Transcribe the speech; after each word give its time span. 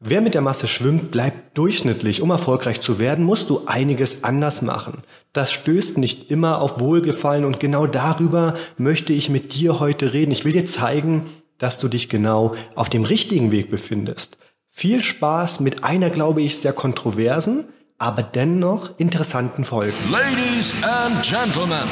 Wer 0.00 0.20
mit 0.20 0.34
der 0.34 0.42
Masse 0.42 0.68
schwimmt, 0.68 1.10
bleibt 1.10 1.58
durchschnittlich. 1.58 2.22
Um 2.22 2.30
erfolgreich 2.30 2.80
zu 2.80 3.00
werden, 3.00 3.24
musst 3.24 3.50
du 3.50 3.62
einiges 3.66 4.22
anders 4.22 4.62
machen. 4.62 5.02
Das 5.32 5.50
stößt 5.50 5.98
nicht 5.98 6.30
immer 6.30 6.60
auf 6.60 6.78
Wohlgefallen 6.78 7.44
und 7.44 7.58
genau 7.58 7.88
darüber 7.88 8.54
möchte 8.76 9.12
ich 9.12 9.28
mit 9.28 9.54
dir 9.54 9.80
heute 9.80 10.12
reden. 10.12 10.30
Ich 10.30 10.44
will 10.44 10.52
dir 10.52 10.66
zeigen, 10.66 11.26
dass 11.58 11.78
du 11.78 11.88
dich 11.88 12.08
genau 12.08 12.54
auf 12.76 12.88
dem 12.88 13.02
richtigen 13.02 13.50
Weg 13.50 13.72
befindest. 13.72 14.38
Viel 14.70 15.02
Spaß 15.02 15.58
mit 15.58 15.82
einer, 15.82 16.10
glaube 16.10 16.42
ich, 16.42 16.58
sehr 16.58 16.72
kontroversen, 16.72 17.64
aber 17.98 18.22
dennoch 18.22 18.96
interessanten 18.98 19.64
Folge. 19.64 19.94
Ladies 20.12 20.76
and 20.82 21.20
Gentlemen, 21.24 21.88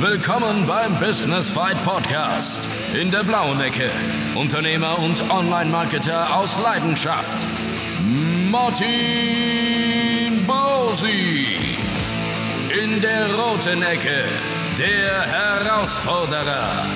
willkommen 0.00 0.66
beim 0.66 0.98
Business 0.98 1.50
Fight 1.50 1.82
Podcast. 1.84 2.68
In 2.94 3.10
der 3.10 3.24
blauen 3.24 3.60
Ecke, 3.60 3.90
Unternehmer 4.34 4.98
und 4.98 5.28
Online-Marketer 5.30 6.36
aus 6.36 6.58
Leidenschaft, 6.58 7.46
Martin 8.50 8.86
Bosi. 10.46 11.76
In 12.82 13.00
der 13.00 13.34
roten 13.34 13.82
Ecke, 13.82 14.24
der 14.78 15.22
Herausforderer, 15.30 16.86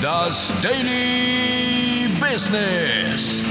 das 0.00 0.52
Daily 0.62 2.08
Business. 2.20 3.44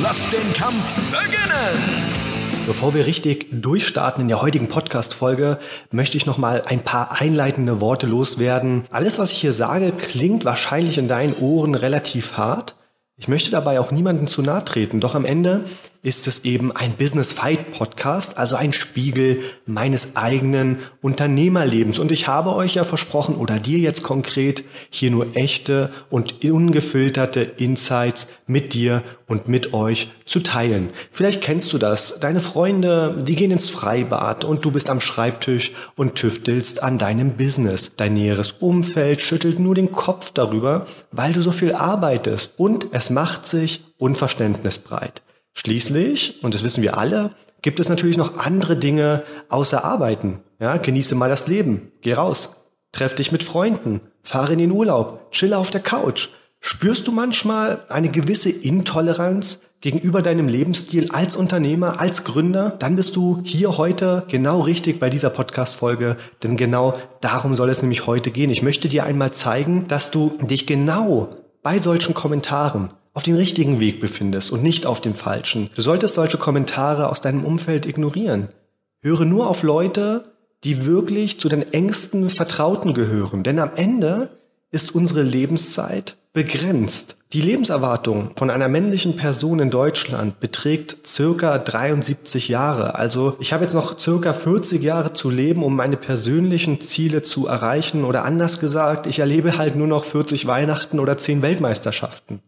Lasst 0.00 0.32
den 0.32 0.52
Kampf 0.52 1.00
beginnen! 1.10 2.13
Bevor 2.66 2.94
wir 2.94 3.04
richtig 3.04 3.48
durchstarten 3.52 4.22
in 4.22 4.28
der 4.28 4.40
heutigen 4.40 4.68
Podcast-Folge, 4.68 5.58
möchte 5.90 6.16
ich 6.16 6.24
noch 6.24 6.38
mal 6.38 6.62
ein 6.66 6.80
paar 6.80 7.20
einleitende 7.20 7.82
Worte 7.82 8.06
loswerden. 8.06 8.84
Alles, 8.90 9.18
was 9.18 9.32
ich 9.32 9.38
hier 9.38 9.52
sage, 9.52 9.92
klingt 9.92 10.46
wahrscheinlich 10.46 10.96
in 10.96 11.06
deinen 11.06 11.34
Ohren 11.34 11.74
relativ 11.74 12.38
hart. 12.38 12.76
Ich 13.16 13.28
möchte 13.28 13.50
dabei 13.50 13.80
auch 13.80 13.90
niemanden 13.90 14.26
zu 14.26 14.40
nahe 14.40 14.64
treten, 14.64 15.00
doch 15.00 15.14
am 15.14 15.26
Ende 15.26 15.66
ist 16.04 16.28
es 16.28 16.44
eben 16.44 16.70
ein 16.70 16.96
Business 16.96 17.32
Fight 17.32 17.72
Podcast, 17.72 18.36
also 18.36 18.56
ein 18.56 18.74
Spiegel 18.74 19.40
meines 19.64 20.16
eigenen 20.16 20.76
Unternehmerlebens. 21.00 21.98
Und 21.98 22.12
ich 22.12 22.28
habe 22.28 22.54
euch 22.54 22.74
ja 22.74 22.84
versprochen 22.84 23.36
oder 23.36 23.58
dir 23.58 23.78
jetzt 23.78 24.02
konkret 24.02 24.64
hier 24.90 25.10
nur 25.10 25.34
echte 25.34 25.90
und 26.10 26.44
ungefilterte 26.44 27.40
Insights 27.40 28.28
mit 28.46 28.74
dir 28.74 29.02
und 29.26 29.48
mit 29.48 29.72
euch 29.72 30.10
zu 30.26 30.40
teilen. 30.40 30.90
Vielleicht 31.10 31.40
kennst 31.40 31.72
du 31.72 31.78
das. 31.78 32.20
Deine 32.20 32.40
Freunde, 32.40 33.22
die 33.26 33.34
gehen 33.34 33.50
ins 33.50 33.70
Freibad 33.70 34.44
und 34.44 34.62
du 34.66 34.70
bist 34.70 34.90
am 34.90 35.00
Schreibtisch 35.00 35.72
und 35.96 36.16
tüftelst 36.16 36.82
an 36.82 36.98
deinem 36.98 37.38
Business. 37.38 37.92
Dein 37.96 38.12
näheres 38.12 38.52
Umfeld 38.52 39.22
schüttelt 39.22 39.58
nur 39.58 39.74
den 39.74 39.90
Kopf 39.90 40.32
darüber, 40.32 40.86
weil 41.12 41.32
du 41.32 41.40
so 41.40 41.50
viel 41.50 41.72
arbeitest 41.72 42.58
und 42.58 42.88
es 42.92 43.08
macht 43.08 43.46
sich 43.46 43.84
Unverständnis 43.96 44.78
breit. 44.78 45.22
Schließlich, 45.54 46.42
und 46.42 46.54
das 46.54 46.64
wissen 46.64 46.82
wir 46.82 46.98
alle, 46.98 47.30
gibt 47.62 47.80
es 47.80 47.88
natürlich 47.88 48.18
noch 48.18 48.36
andere 48.36 48.76
Dinge 48.76 49.22
außer 49.48 49.84
Arbeiten. 49.84 50.40
Ja, 50.60 50.76
genieße 50.76 51.14
mal 51.14 51.30
das 51.30 51.46
Leben, 51.46 51.92
geh 52.02 52.12
raus, 52.12 52.70
treff 52.92 53.14
dich 53.14 53.32
mit 53.32 53.42
Freunden, 53.42 54.00
fahre 54.22 54.52
in 54.52 54.58
den 54.58 54.70
Urlaub, 54.70 55.30
chill 55.32 55.54
auf 55.54 55.70
der 55.70 55.80
Couch. 55.80 56.28
Spürst 56.60 57.06
du 57.06 57.12
manchmal 57.12 57.84
eine 57.90 58.08
gewisse 58.08 58.48
Intoleranz 58.48 59.60
gegenüber 59.82 60.22
deinem 60.22 60.48
Lebensstil 60.48 61.10
als 61.10 61.36
Unternehmer, 61.36 62.00
als 62.00 62.24
Gründer? 62.24 62.70
Dann 62.78 62.96
bist 62.96 63.16
du 63.16 63.42
hier 63.44 63.76
heute 63.76 64.24
genau 64.28 64.60
richtig 64.60 64.98
bei 64.98 65.10
dieser 65.10 65.28
Podcast-Folge, 65.28 66.16
denn 66.42 66.56
genau 66.56 66.94
darum 67.20 67.54
soll 67.54 67.68
es 67.68 67.82
nämlich 67.82 68.06
heute 68.06 68.30
gehen. 68.30 68.48
Ich 68.48 68.62
möchte 68.62 68.88
dir 68.88 69.04
einmal 69.04 69.30
zeigen, 69.30 69.86
dass 69.88 70.10
du 70.10 70.38
dich 70.40 70.66
genau 70.66 71.28
bei 71.62 71.78
solchen 71.78 72.14
Kommentaren 72.14 72.90
auf 73.14 73.22
den 73.22 73.36
richtigen 73.36 73.80
Weg 73.80 74.00
befindest 74.00 74.52
und 74.52 74.62
nicht 74.62 74.86
auf 74.86 75.00
dem 75.00 75.14
falschen. 75.14 75.70
Du 75.74 75.82
solltest 75.82 76.14
solche 76.14 76.36
Kommentare 76.36 77.08
aus 77.08 77.20
deinem 77.20 77.44
Umfeld 77.44 77.86
ignorieren. 77.86 78.48
Höre 79.00 79.24
nur 79.24 79.48
auf 79.48 79.62
Leute, 79.62 80.24
die 80.64 80.84
wirklich 80.84 81.38
zu 81.38 81.48
den 81.48 81.72
engsten 81.72 82.28
Vertrauten 82.28 82.92
gehören. 82.92 83.44
Denn 83.44 83.60
am 83.60 83.70
Ende 83.76 84.30
ist 84.72 84.94
unsere 84.94 85.22
Lebenszeit 85.22 86.16
begrenzt. 86.32 87.16
Die 87.32 87.40
Lebenserwartung 87.40 88.30
von 88.34 88.50
einer 88.50 88.68
männlichen 88.68 89.16
Person 89.16 89.60
in 89.60 89.70
Deutschland 89.70 90.40
beträgt 90.40 91.06
circa 91.06 91.58
73 91.58 92.48
Jahre. 92.48 92.96
Also 92.96 93.36
ich 93.38 93.52
habe 93.52 93.62
jetzt 93.62 93.74
noch 93.74 93.96
circa 93.96 94.32
40 94.32 94.82
Jahre 94.82 95.12
zu 95.12 95.30
leben, 95.30 95.62
um 95.62 95.76
meine 95.76 95.96
persönlichen 95.96 96.80
Ziele 96.80 97.22
zu 97.22 97.46
erreichen. 97.46 98.04
Oder 98.04 98.24
anders 98.24 98.58
gesagt, 98.58 99.06
ich 99.06 99.20
erlebe 99.20 99.58
halt 99.58 99.76
nur 99.76 99.86
noch 99.86 100.02
40 100.02 100.46
Weihnachten 100.48 100.98
oder 100.98 101.16
10 101.16 101.42
Weltmeisterschaften 101.42 102.40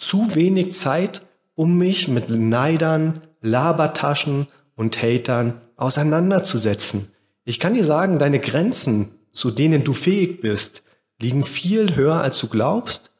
zu 0.00 0.34
wenig 0.34 0.72
Zeit, 0.72 1.22
um 1.54 1.76
mich 1.76 2.08
mit 2.08 2.30
Neidern, 2.30 3.20
Labertaschen 3.42 4.46
und 4.74 5.00
Hatern 5.02 5.58
auseinanderzusetzen. 5.76 7.08
Ich 7.44 7.60
kann 7.60 7.74
dir 7.74 7.84
sagen, 7.84 8.18
deine 8.18 8.40
Grenzen, 8.40 9.12
zu 9.30 9.50
denen 9.50 9.84
du 9.84 9.92
fähig 9.92 10.40
bist, 10.40 10.82
liegen 11.20 11.44
viel 11.44 11.96
höher, 11.96 12.20
als 12.20 12.38
du 12.38 12.48
glaubst. 12.48 13.10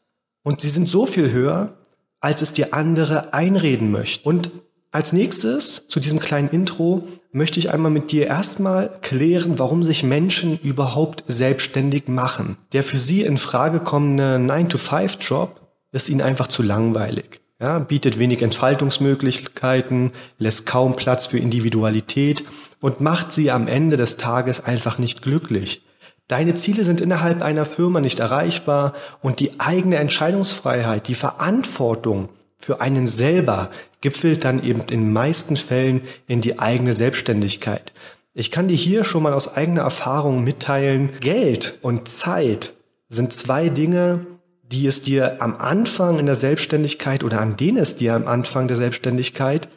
Und 0.43 0.63
sie 0.63 0.71
sind 0.71 0.89
so 0.89 1.05
viel 1.05 1.31
höher, 1.31 1.77
als 2.21 2.41
es 2.41 2.53
dir 2.53 2.73
andere 2.73 3.35
einreden 3.35 3.91
möchten. 3.91 4.27
Und 4.27 4.51
als 4.91 5.13
nächstes 5.13 5.87
zu 5.87 6.01
diesem 6.01 6.19
kleinen 6.19 6.49
Intro 6.49 7.07
möchte 7.31 7.61
ich 7.61 7.71
einmal 7.71 7.91
mit 7.91 8.11
dir 8.11 8.27
erstmal 8.27 8.91
klären, 9.03 9.59
warum 9.59 9.83
sich 9.83 10.03
Menschen 10.03 10.59
überhaupt 10.59 11.25
selbstständig 11.29 12.09
machen. 12.09 12.57
Der 12.73 12.83
für 12.83 12.99
sie 12.99 13.23
in 13.23 13.39
Frage 13.39 13.81
kommende 13.81 14.37
9-to-5-Job 14.37 15.61
ist 15.93 16.09
ihnen 16.09 16.21
einfach 16.21 16.49
zu 16.49 16.63
langweilig. 16.63 17.41
Ja, 17.61 17.79
bietet 17.79 18.19
wenig 18.19 18.41
Entfaltungsmöglichkeiten, 18.41 20.13
lässt 20.39 20.65
kaum 20.65 20.97
Platz 20.97 21.27
für 21.27 21.39
Individualität 21.39 22.45
und 22.81 23.01
macht 23.01 23.33
sie 23.33 23.51
am 23.51 23.69
Ende 23.69 23.99
des 23.99 24.17
Tages 24.17 24.65
einfach 24.65 24.99
nicht 24.99 25.21
glücklich. 25.21 25.83
Deine 26.27 26.55
Ziele 26.55 26.85
sind 26.85 27.01
innerhalb 27.01 27.43
einer 27.43 27.65
Firma 27.65 28.01
nicht 28.01 28.21
erreichbar 28.21 28.95
und 29.21 29.41
die 29.41 29.59
eigene 29.59 29.97
Entscheidungsfreiheit, 29.97 31.09
die 31.09 31.15
Verantwortung 31.15 32.31
für 32.57 32.81
einen 32.81 33.07
selber 33.07 33.71
gipfelt 34.01 34.45
dann 34.45 34.63
eben 34.63 34.83
in 34.91 35.13
meisten 35.13 35.57
Fällen 35.57 36.03
in 36.29 36.41
die 36.41 36.59
eigene 36.59 36.93
Selbstständigkeit. 36.93 37.93
Ich 38.33 38.51
kann 38.51 38.69
dir 38.69 38.77
hier 38.77 39.05
schon 39.05 39.23
mal 39.23 39.35
aus 39.35 39.57
eigener 39.57 39.83
Erfahrung 39.83 40.45
mitteilen, 40.45 41.11
Geld 41.21 41.79
und 41.83 42.09
Zeit 42.09 42.75
sind 43.09 43.33
zwei 43.33 43.69
Dinge, 43.69 44.25
die 44.71 44.87
es 44.87 45.01
dir 45.01 45.43
am 45.43 45.57
Anfang 45.57 46.19
in 46.19 46.27
der 46.27 46.35
Selbstständigkeit 46.35 47.25
oder 47.25 47.41
an 47.41 47.57
denen 47.57 47.79
es 47.79 47.97
dir 47.97 48.15
am 48.15 48.27
Anfang 48.27 48.69
der 48.69 48.77
Selbstständigkeit 48.77 49.69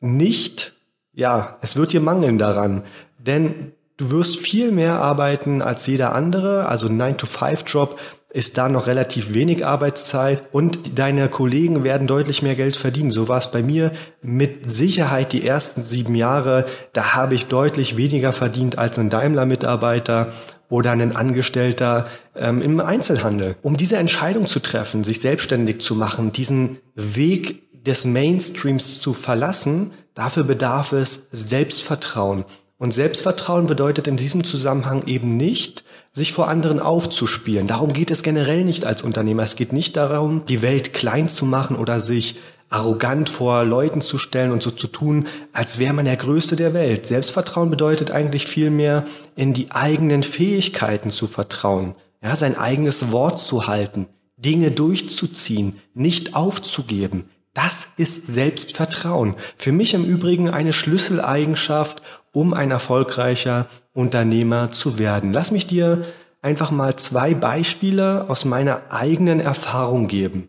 nicht, 0.00 0.72
ja, 1.12 1.58
es 1.62 1.76
wird 1.76 1.92
dir 1.92 2.00
mangeln 2.00 2.38
daran. 2.38 2.82
Denn 3.18 3.72
du 3.96 4.10
wirst 4.10 4.36
viel 4.36 4.72
mehr 4.72 4.94
arbeiten 4.94 5.62
als 5.62 5.86
jeder 5.86 6.14
andere. 6.14 6.66
Also 6.66 6.88
9-to-5-Job 6.88 7.98
ist 8.32 8.58
da 8.58 8.68
noch 8.68 8.86
relativ 8.86 9.34
wenig 9.34 9.66
Arbeitszeit 9.66 10.44
und 10.52 10.98
deine 10.98 11.28
Kollegen 11.28 11.82
werden 11.82 12.06
deutlich 12.06 12.42
mehr 12.42 12.54
Geld 12.54 12.76
verdienen. 12.76 13.10
So 13.10 13.28
war 13.28 13.38
es 13.38 13.50
bei 13.50 13.62
mir 13.62 13.90
mit 14.22 14.70
Sicherheit 14.70 15.32
die 15.32 15.46
ersten 15.46 15.82
sieben 15.82 16.14
Jahre. 16.14 16.64
Da 16.92 17.14
habe 17.14 17.34
ich 17.34 17.46
deutlich 17.46 17.96
weniger 17.96 18.32
verdient 18.32 18.78
als 18.78 18.98
ein 18.98 19.10
Daimler-Mitarbeiter 19.10 20.32
oder 20.70 20.92
ein 20.92 21.14
Angestellter 21.14 22.06
ähm, 22.34 22.62
im 22.62 22.80
Einzelhandel. 22.80 23.56
Um 23.60 23.76
diese 23.76 23.98
Entscheidung 23.98 24.46
zu 24.46 24.60
treffen, 24.60 25.04
sich 25.04 25.20
selbstständig 25.20 25.80
zu 25.80 25.94
machen, 25.94 26.32
diesen 26.32 26.78
Weg 26.94 27.84
des 27.84 28.06
Mainstreams 28.06 29.00
zu 29.00 29.12
verlassen, 29.12 29.90
dafür 30.14 30.44
bedarf 30.44 30.92
es 30.92 31.28
Selbstvertrauen. 31.32 32.44
Und 32.78 32.94
Selbstvertrauen 32.94 33.66
bedeutet 33.66 34.08
in 34.08 34.16
diesem 34.16 34.42
Zusammenhang 34.42 35.06
eben 35.06 35.36
nicht, 35.36 35.84
sich 36.12 36.32
vor 36.32 36.48
anderen 36.48 36.80
aufzuspielen. 36.80 37.66
Darum 37.66 37.92
geht 37.92 38.10
es 38.10 38.22
generell 38.22 38.64
nicht 38.64 38.84
als 38.84 39.02
Unternehmer. 39.02 39.42
Es 39.42 39.54
geht 39.54 39.72
nicht 39.72 39.96
darum, 39.96 40.44
die 40.46 40.62
Welt 40.62 40.94
klein 40.94 41.28
zu 41.28 41.44
machen 41.44 41.76
oder 41.76 42.00
sich 42.00 42.36
arrogant 42.70 43.28
vor 43.28 43.64
Leuten 43.64 44.00
zu 44.00 44.16
stellen 44.16 44.52
und 44.52 44.62
so 44.62 44.70
zu 44.70 44.86
tun, 44.86 45.26
als 45.52 45.78
wäre 45.78 45.92
man 45.92 46.04
der 46.04 46.16
Größte 46.16 46.56
der 46.56 46.72
Welt. 46.72 47.06
Selbstvertrauen 47.06 47.68
bedeutet 47.68 48.12
eigentlich 48.12 48.46
vielmehr, 48.46 49.06
in 49.36 49.52
die 49.52 49.72
eigenen 49.72 50.22
Fähigkeiten 50.22 51.10
zu 51.10 51.26
vertrauen, 51.26 51.94
ja, 52.22 52.36
sein 52.36 52.56
eigenes 52.56 53.10
Wort 53.10 53.40
zu 53.40 53.66
halten, 53.66 54.06
Dinge 54.36 54.70
durchzuziehen, 54.70 55.80
nicht 55.94 56.34
aufzugeben. 56.34 57.28
Das 57.52 57.88
ist 57.96 58.28
Selbstvertrauen. 58.28 59.34
Für 59.56 59.72
mich 59.72 59.92
im 59.94 60.04
Übrigen 60.04 60.48
eine 60.48 60.72
Schlüsseleigenschaft, 60.72 62.00
um 62.32 62.54
ein 62.54 62.70
erfolgreicher 62.70 63.66
Unternehmer 63.92 64.70
zu 64.70 65.00
werden. 65.00 65.32
Lass 65.32 65.50
mich 65.50 65.66
dir 65.66 66.04
einfach 66.42 66.70
mal 66.70 66.94
zwei 66.94 67.34
Beispiele 67.34 68.26
aus 68.28 68.44
meiner 68.44 68.82
eigenen 68.90 69.40
Erfahrung 69.40 70.06
geben. 70.06 70.48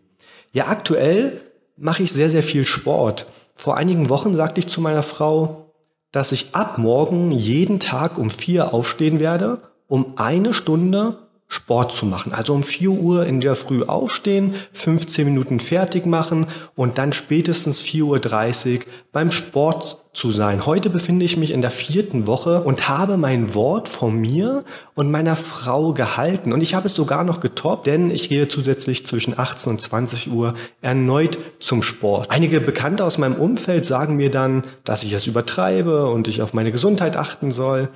Ja, 0.52 0.68
aktuell 0.68 1.40
mache 1.76 2.02
ich 2.02 2.12
sehr, 2.12 2.30
sehr 2.30 2.42
viel 2.42 2.64
Sport. 2.64 3.26
Vor 3.54 3.76
einigen 3.76 4.08
Wochen 4.08 4.34
sagte 4.34 4.60
ich 4.60 4.68
zu 4.68 4.80
meiner 4.80 5.02
Frau, 5.02 5.72
dass 6.10 6.32
ich 6.32 6.54
ab 6.54 6.78
morgen 6.78 7.30
jeden 7.30 7.80
Tag 7.80 8.18
um 8.18 8.30
vier 8.30 8.74
aufstehen 8.74 9.18
werde, 9.18 9.58
um 9.88 10.14
eine 10.16 10.54
Stunde 10.54 11.21
Sport 11.52 11.92
zu 11.92 12.06
machen. 12.06 12.32
Also 12.32 12.54
um 12.54 12.62
4 12.62 12.90
Uhr 12.90 13.26
in 13.26 13.40
der 13.40 13.54
Früh 13.56 13.82
aufstehen, 13.82 14.54
15 14.72 15.26
Minuten 15.26 15.60
fertig 15.60 16.06
machen 16.06 16.46
und 16.74 16.96
dann 16.96 17.12
spätestens 17.12 17.82
4.30 17.82 18.78
Uhr 18.78 18.82
beim 19.12 19.30
Sport 19.30 19.98
zu 20.14 20.30
sein. 20.30 20.64
Heute 20.64 20.88
befinde 20.88 21.26
ich 21.26 21.36
mich 21.36 21.50
in 21.50 21.60
der 21.60 21.70
vierten 21.70 22.26
Woche 22.26 22.62
und 22.62 22.88
habe 22.88 23.18
mein 23.18 23.54
Wort 23.54 23.90
von 23.90 24.18
mir 24.18 24.64
und 24.94 25.10
meiner 25.10 25.36
Frau 25.36 25.92
gehalten. 25.92 26.54
Und 26.54 26.62
ich 26.62 26.74
habe 26.74 26.86
es 26.86 26.94
sogar 26.94 27.22
noch 27.22 27.40
getoppt, 27.40 27.86
denn 27.86 28.10
ich 28.10 28.30
gehe 28.30 28.48
zusätzlich 28.48 29.04
zwischen 29.04 29.38
18 29.38 29.72
und 29.72 29.80
20 29.80 30.32
Uhr 30.32 30.54
erneut 30.80 31.38
zum 31.60 31.82
Sport. 31.82 32.30
Einige 32.30 32.62
Bekannte 32.62 33.04
aus 33.04 33.18
meinem 33.18 33.34
Umfeld 33.34 33.84
sagen 33.84 34.16
mir 34.16 34.30
dann, 34.30 34.62
dass 34.84 35.04
ich 35.04 35.12
es 35.12 35.26
übertreibe 35.26 36.06
und 36.06 36.28
ich 36.28 36.40
auf 36.40 36.54
meine 36.54 36.72
Gesundheit 36.72 37.16
achten 37.16 37.50
soll. 37.50 37.90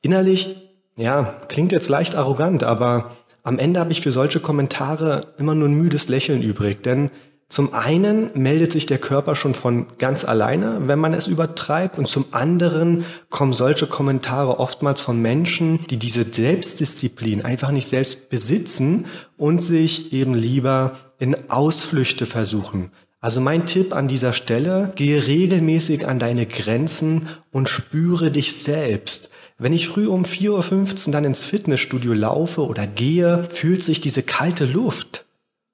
Innerlich 0.00 0.63
ja, 0.96 1.36
klingt 1.48 1.72
jetzt 1.72 1.88
leicht 1.88 2.14
arrogant, 2.16 2.64
aber 2.64 3.12
am 3.42 3.58
Ende 3.58 3.80
habe 3.80 3.92
ich 3.92 4.00
für 4.00 4.12
solche 4.12 4.40
Kommentare 4.40 5.34
immer 5.38 5.54
nur 5.54 5.68
ein 5.68 5.74
müdes 5.74 6.08
Lächeln 6.08 6.42
übrig, 6.42 6.82
denn 6.82 7.10
zum 7.48 7.74
einen 7.74 8.30
meldet 8.34 8.72
sich 8.72 8.86
der 8.86 8.98
Körper 8.98 9.36
schon 9.36 9.54
von 9.54 9.86
ganz 9.98 10.24
alleine, 10.24 10.88
wenn 10.88 10.98
man 10.98 11.12
es 11.12 11.26
übertreibt, 11.26 11.98
und 11.98 12.08
zum 12.08 12.24
anderen 12.32 13.04
kommen 13.28 13.52
solche 13.52 13.86
Kommentare 13.86 14.58
oftmals 14.58 15.00
von 15.00 15.20
Menschen, 15.20 15.86
die 15.88 15.98
diese 15.98 16.24
Selbstdisziplin 16.24 17.44
einfach 17.44 17.70
nicht 17.70 17.88
selbst 17.88 18.30
besitzen 18.30 19.06
und 19.36 19.62
sich 19.62 20.12
eben 20.12 20.34
lieber 20.34 20.96
in 21.18 21.36
Ausflüchte 21.50 22.26
versuchen. 22.26 22.90
Also 23.20 23.40
mein 23.40 23.66
Tipp 23.66 23.94
an 23.94 24.08
dieser 24.08 24.32
Stelle, 24.32 24.92
gehe 24.96 25.26
regelmäßig 25.26 26.08
an 26.08 26.18
deine 26.18 26.46
Grenzen 26.46 27.28
und 27.52 27.68
spüre 27.68 28.30
dich 28.30 28.56
selbst. 28.56 29.30
Wenn 29.56 29.72
ich 29.72 29.86
früh 29.86 30.08
um 30.08 30.24
4.15 30.24 31.06
Uhr 31.06 31.12
dann 31.12 31.24
ins 31.24 31.44
Fitnessstudio 31.44 32.12
laufe 32.12 32.66
oder 32.66 32.86
gehe, 32.86 33.48
fühlt 33.52 33.84
sich 33.84 34.00
diese 34.00 34.22
kalte 34.22 34.64
Luft 34.64 35.26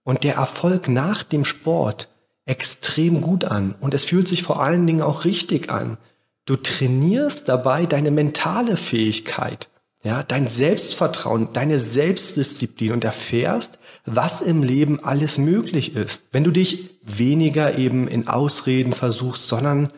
und 0.04 0.22
der 0.22 0.34
Erfolg 0.34 0.88
nach 0.88 1.22
dem 1.22 1.44
Sport 1.44 2.08
extrem 2.44 3.20
gut 3.20 3.44
an. 3.44 3.74
Und 3.80 3.94
es 3.94 4.04
fühlt 4.04 4.28
sich 4.28 4.42
vor 4.42 4.62
allen 4.62 4.86
Dingen 4.86 5.02
auch 5.02 5.24
richtig 5.24 5.70
an. 5.70 5.96
Du 6.44 6.56
trainierst 6.56 7.48
dabei 7.48 7.86
deine 7.86 8.10
mentale 8.10 8.76
Fähigkeit, 8.76 9.68
ja, 10.02 10.22
dein 10.22 10.48
Selbstvertrauen, 10.48 11.48
deine 11.52 11.78
Selbstdisziplin 11.78 12.92
und 12.92 13.04
erfährst, 13.04 13.78
was 14.04 14.40
im 14.40 14.62
Leben 14.62 15.02
alles 15.04 15.38
möglich 15.38 15.94
ist. 15.94 16.24
Wenn 16.32 16.44
du 16.44 16.50
dich 16.50 16.98
weniger 17.02 17.78
eben 17.78 18.08
in 18.08 18.28
Ausreden 18.28 18.92
versuchst, 18.92 19.46
sondern 19.46 19.90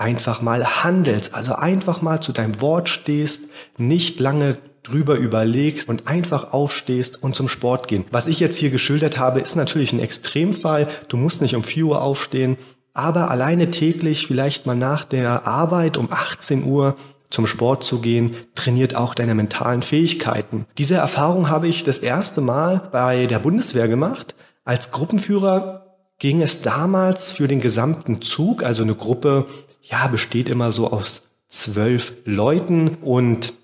einfach 0.00 0.40
mal 0.40 0.82
handelst, 0.82 1.34
also 1.34 1.54
einfach 1.54 2.02
mal 2.02 2.20
zu 2.20 2.32
deinem 2.32 2.60
Wort 2.60 2.88
stehst, 2.88 3.50
nicht 3.76 4.18
lange 4.18 4.58
drüber 4.82 5.16
überlegst 5.16 5.88
und 5.88 6.08
einfach 6.08 6.52
aufstehst 6.52 7.22
und 7.22 7.34
zum 7.34 7.48
Sport 7.48 7.86
gehen. 7.86 8.06
Was 8.10 8.26
ich 8.26 8.40
jetzt 8.40 8.56
hier 8.56 8.70
geschildert 8.70 9.18
habe, 9.18 9.40
ist 9.40 9.56
natürlich 9.56 9.92
ein 9.92 10.00
Extremfall. 10.00 10.88
Du 11.08 11.18
musst 11.18 11.42
nicht 11.42 11.54
um 11.54 11.62
4 11.62 11.84
Uhr 11.84 12.02
aufstehen, 12.02 12.56
aber 12.94 13.30
alleine 13.30 13.70
täglich, 13.70 14.26
vielleicht 14.26 14.66
mal 14.66 14.74
nach 14.74 15.04
der 15.04 15.46
Arbeit 15.46 15.96
um 15.96 16.10
18 16.10 16.64
Uhr 16.64 16.96
zum 17.28 17.46
Sport 17.46 17.84
zu 17.84 18.00
gehen, 18.00 18.34
trainiert 18.54 18.96
auch 18.96 19.14
deine 19.14 19.34
mentalen 19.34 19.82
Fähigkeiten. 19.82 20.66
Diese 20.78 20.96
Erfahrung 20.96 21.48
habe 21.48 21.68
ich 21.68 21.84
das 21.84 21.98
erste 21.98 22.40
Mal 22.40 22.88
bei 22.90 23.26
der 23.26 23.38
Bundeswehr 23.38 23.86
gemacht. 23.86 24.34
Als 24.64 24.90
Gruppenführer 24.90 25.86
ging 26.18 26.42
es 26.42 26.62
damals 26.62 27.32
für 27.32 27.46
den 27.46 27.60
gesamten 27.60 28.20
Zug, 28.20 28.62
also 28.62 28.82
eine 28.82 28.94
Gruppe 28.94 29.46
ja, 29.90 30.06
besteht 30.06 30.48
immer 30.48 30.70
so 30.70 30.90
aus 30.90 31.30
zwölf 31.48 32.14
Leuten 32.24 32.96
und 33.02 33.54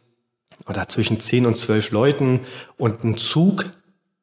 oder 0.69 0.89
zwischen 0.89 1.21
zehn 1.21 1.47
und 1.47 1.57
zwölf 1.57 1.93
Leuten 1.93 2.41
und 2.77 3.05
ein 3.05 3.17
Zug 3.17 3.67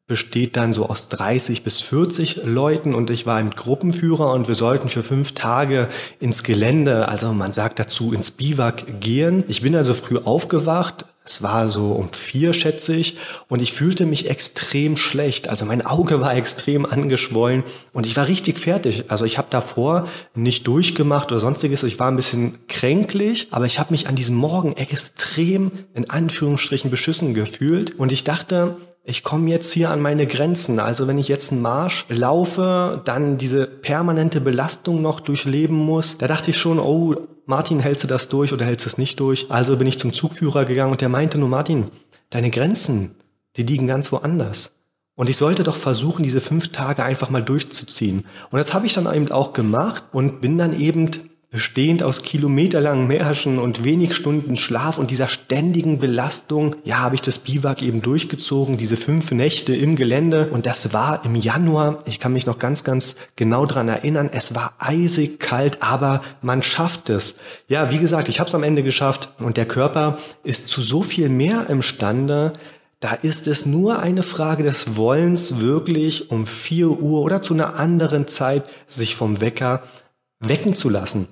besteht 0.06 0.58
dann 0.58 0.74
so 0.74 0.90
aus 0.90 1.08
30 1.08 1.64
bis 1.64 1.82
40 1.82 2.44
Leuten 2.44 2.94
und 2.94 3.10
ich 3.10 3.26
war 3.26 3.40
im 3.40 3.52
Gruppenführer 3.52 4.34
und 4.34 4.50
wir 4.50 4.56
sollten 4.56 4.90
für 4.90 5.02
fünf 5.02 5.32
Tage 5.32 5.88
ins 6.20 6.44
Gelände, 6.44 7.08
also 7.08 7.32
man 7.34 7.54
sagt 7.54 7.80
dazu 7.80 8.12
ins 8.12 8.32
Biwak 8.32 9.00
gehen. 9.00 9.46
Ich 9.48 9.62
bin 9.62 9.76
also 9.76 9.94
früh 9.94 10.18
aufgewacht, 10.18 11.06
es 11.26 11.42
war 11.42 11.70
so 11.70 11.94
um 11.94 12.10
vier, 12.12 12.54
schätze 12.54 12.96
ich, 12.96 13.18
und 13.48 13.62
ich 13.62 13.72
fühlte 13.72 14.06
mich 14.06 14.30
extrem 14.30 14.98
schlecht. 14.98 15.48
Also 15.48 15.66
mein 15.66 15.86
Auge 15.86 16.20
war 16.20 16.36
extrem 16.36 16.86
angeschwollen 16.86 17.64
und 17.94 18.06
ich 18.06 18.18
war 18.18 18.28
richtig 18.28 18.60
fertig. 18.60 19.06
Also 19.08 19.24
ich 19.24 19.38
habe 19.38 19.48
davor 19.50 20.08
nicht 20.36 20.68
durchgemacht 20.68 21.32
oder 21.32 21.40
sonstiges. 21.40 21.84
Ich 21.84 21.98
war 22.00 22.10
ein 22.10 22.18
bisschen 22.18 22.58
kränklich, 22.68 23.48
aber 23.52 23.66
ich 23.66 23.80
habe 23.80 23.94
mich 23.94 24.08
an 24.08 24.16
diesem 24.16 24.36
Morgen 24.36 24.74
extrem 24.74 25.72
in 25.94 26.10
Anführungsstrichen 26.10 26.92
beschissen 26.92 27.34
gefühlt 27.34 27.98
und 27.98 28.12
ich 28.12 28.26
dachte, 28.26 28.76
ich 29.06 29.24
komme 29.24 29.50
jetzt 29.50 29.74
hier 29.74 29.90
an 29.90 30.02
meine 30.02 30.28
Grenzen. 30.28 30.80
Also 30.80 31.08
wenn 31.08 31.18
ich 31.18 31.28
jetzt 31.28 31.52
einen 31.52 31.62
Marsch 31.62 32.06
laufe, 32.08 33.02
dann 33.04 33.38
diese 33.38 33.68
permanente 33.68 34.40
Belastung 34.40 35.02
noch 35.02 35.20
durchleben 35.20 35.76
muss, 35.76 36.18
da 36.18 36.28
dachte 36.28 36.52
ich 36.52 36.58
schon, 36.58 36.80
oh, 36.80 37.16
Martin, 37.46 37.80
hältst 37.80 38.04
du 38.04 38.08
das 38.08 38.30
durch 38.30 38.54
oder 38.54 38.66
hältst 38.66 38.86
du 38.86 38.90
es 38.90 38.98
nicht 38.98 39.20
durch? 39.20 39.52
Also 39.52 39.76
bin 39.78 39.88
ich 39.88 40.00
zum 40.00 40.14
Zugführer 40.14 40.66
gegangen 40.66 40.92
und 40.92 41.02
der 41.02 41.10
meinte 41.10 41.38
nur, 41.38 41.50
Martin, 41.50 41.90
deine 42.30 42.50
Grenzen, 42.50 43.16
die 43.58 43.64
liegen 43.64 43.88
ganz 43.88 44.12
woanders. 44.12 44.72
Und 45.16 45.30
ich 45.30 45.38
sollte 45.38 45.64
doch 45.64 45.76
versuchen, 45.76 46.24
diese 46.24 46.42
fünf 46.42 46.72
Tage 46.72 47.04
einfach 47.04 47.30
mal 47.30 47.44
durchzuziehen. 47.44 48.26
Und 48.50 48.58
das 48.58 48.74
habe 48.74 48.86
ich 48.86 48.94
dann 48.94 49.14
eben 49.14 49.32
auch 49.32 49.54
gemacht 49.54 50.06
und 50.12 50.42
bin 50.42 50.58
dann 50.58 50.80
eben 50.80 51.10
bestehend 51.54 52.02
aus 52.02 52.24
kilometerlangen 52.24 53.06
Märschen 53.06 53.60
und 53.60 53.84
wenig 53.84 54.16
Stunden 54.16 54.58
Schlaf 54.58 54.98
und 54.98 55.12
dieser 55.12 55.28
ständigen 55.28 56.00
Belastung, 56.00 56.76
ja, 56.84 56.98
habe 56.98 57.14
ich 57.14 57.22
das 57.22 57.38
Biwak 57.38 57.84
eben 57.84 58.02
durchgezogen, 58.02 58.76
diese 58.76 58.98
fünf 58.98 59.32
Nächte 59.32 59.76
im 59.76 59.96
Gelände 59.96 60.48
und 60.48 60.66
das 60.66 60.94
war 60.94 61.24
im 61.26 61.36
Januar, 61.36 62.00
ich 62.08 62.20
kann 62.20 62.34
mich 62.34 62.48
noch 62.48 62.58
ganz, 62.58 62.84
ganz 62.84 63.16
genau 63.36 63.68
dran 63.68 63.88
erinnern, 63.88 64.32
es 64.34 64.56
war 64.56 64.74
eisig 64.80 65.40
kalt, 65.40 65.84
aber 65.84 66.24
man 66.42 66.64
schafft 66.64 67.12
es. 67.12 67.36
Ja, 67.68 67.92
wie 67.92 68.00
gesagt, 68.00 68.30
ich 68.30 68.40
habe 68.40 68.48
es 68.48 68.56
am 68.56 68.64
Ende 68.64 68.82
geschafft 68.82 69.30
und 69.38 69.56
der 69.56 69.68
Körper 69.68 70.18
ist 70.44 70.70
zu 70.70 70.82
so 70.82 71.04
viel 71.04 71.30
mehr 71.30 71.70
imstande, 71.70 72.54
da 73.00 73.14
ist 73.14 73.48
es 73.48 73.68
nur 73.68 74.00
eine 74.00 74.24
Frage 74.24 74.64
des 74.64 74.96
Wollens, 74.96 75.60
wirklich 75.60 76.32
um 76.32 76.48
vier 76.48 76.90
Uhr 76.90 77.22
oder 77.22 77.44
zu 77.44 77.54
einer 77.54 77.76
anderen 77.76 78.28
Zeit 78.28 78.64
sich 78.88 79.16
vom 79.16 79.40
Wecker 79.40 79.84
wecken 80.40 80.74
zu 80.74 80.90
lassen. 80.90 81.28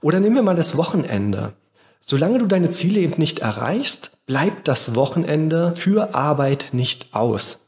Oder 0.00 0.20
nehmen 0.20 0.36
wir 0.36 0.42
mal 0.42 0.56
das 0.56 0.76
Wochenende. 0.76 1.52
Solange 2.00 2.38
du 2.38 2.46
deine 2.46 2.70
Ziele 2.70 3.00
eben 3.00 3.14
nicht 3.18 3.38
erreichst, 3.38 4.12
bleibt 4.26 4.68
das 4.68 4.94
Wochenende 4.94 5.74
für 5.74 6.14
Arbeit 6.14 6.68
nicht 6.72 7.14
aus. 7.14 7.60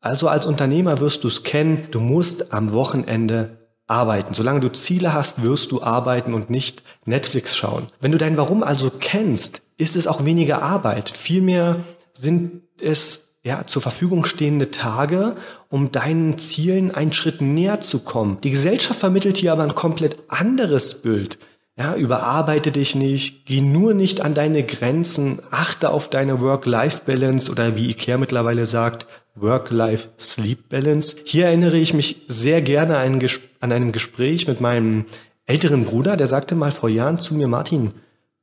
Also 0.00 0.28
als 0.28 0.46
Unternehmer 0.46 1.00
wirst 1.00 1.24
du 1.24 1.28
es 1.28 1.44
kennen, 1.44 1.88
du 1.90 2.00
musst 2.00 2.52
am 2.52 2.72
Wochenende 2.72 3.56
arbeiten. 3.86 4.34
Solange 4.34 4.60
du 4.60 4.72
Ziele 4.72 5.12
hast, 5.12 5.42
wirst 5.42 5.70
du 5.70 5.82
arbeiten 5.82 6.34
und 6.34 6.50
nicht 6.50 6.82
Netflix 7.04 7.56
schauen. 7.56 7.86
Wenn 8.00 8.12
du 8.12 8.18
dein 8.18 8.36
Warum 8.36 8.62
also 8.62 8.90
kennst, 8.90 9.62
ist 9.76 9.96
es 9.96 10.06
auch 10.06 10.24
weniger 10.24 10.62
Arbeit. 10.62 11.10
Vielmehr 11.10 11.84
sind 12.12 12.62
es 12.80 13.34
ja, 13.44 13.66
zur 13.66 13.82
Verfügung 13.82 14.24
stehende 14.24 14.70
Tage, 14.70 15.36
um 15.68 15.92
deinen 15.92 16.38
Zielen 16.38 16.94
einen 16.94 17.12
Schritt 17.12 17.42
näher 17.42 17.80
zu 17.80 18.00
kommen. 18.00 18.38
Die 18.42 18.50
Gesellschaft 18.50 18.98
vermittelt 18.98 19.36
hier 19.36 19.52
aber 19.52 19.64
ein 19.64 19.74
komplett 19.74 20.16
anderes 20.28 21.02
Bild. 21.02 21.38
Ja, 21.76 21.96
überarbeite 21.96 22.70
dich 22.70 22.94
nicht, 22.94 23.46
geh 23.46 23.60
nur 23.60 23.94
nicht 23.94 24.20
an 24.20 24.34
deine 24.34 24.62
Grenzen, 24.62 25.40
achte 25.50 25.90
auf 25.90 26.08
deine 26.08 26.40
Work-Life-Balance 26.40 27.50
oder 27.50 27.74
wie 27.74 27.90
Ikea 27.90 28.16
mittlerweile 28.16 28.64
sagt, 28.64 29.08
Work-Life-Sleep-Balance. 29.34 31.16
Hier 31.24 31.46
erinnere 31.46 31.76
ich 31.76 31.92
mich 31.92 32.22
sehr 32.28 32.62
gerne 32.62 32.98
an, 32.98 33.72
einem 33.72 33.90
Gespräch 33.90 34.46
mit 34.46 34.60
meinem 34.60 35.06
älteren 35.46 35.84
Bruder, 35.84 36.16
der 36.16 36.28
sagte 36.28 36.54
mal 36.54 36.70
vor 36.70 36.88
Jahren 36.88 37.18
zu 37.18 37.34
mir, 37.34 37.48
Martin, 37.48 37.92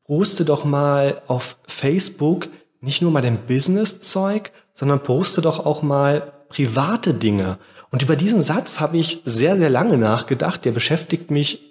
poste 0.06 0.44
doch 0.44 0.66
mal 0.66 1.22
auf 1.28 1.58
Facebook 1.68 2.50
nicht 2.82 3.02
nur 3.02 3.12
mal 3.12 3.22
dein 3.22 3.46
Business-Zeug, 3.46 4.52
sondern 4.74 5.04
poste 5.04 5.42
doch 5.42 5.66
auch 5.66 5.84
mal 5.84 6.34
private 6.50 7.14
Dinge. 7.14 7.60
Und 7.92 8.04
über 8.04 8.18
diesen 8.18 8.42
Satz 8.42 8.82
habe 8.82 8.98
ich 8.98 9.22
sehr, 9.24 9.56
sehr 9.56 9.70
lange 9.70 9.98
nachgedacht. 9.98 10.66
Der 10.66 10.72
beschäftigt 10.72 11.32
mich 11.32 11.71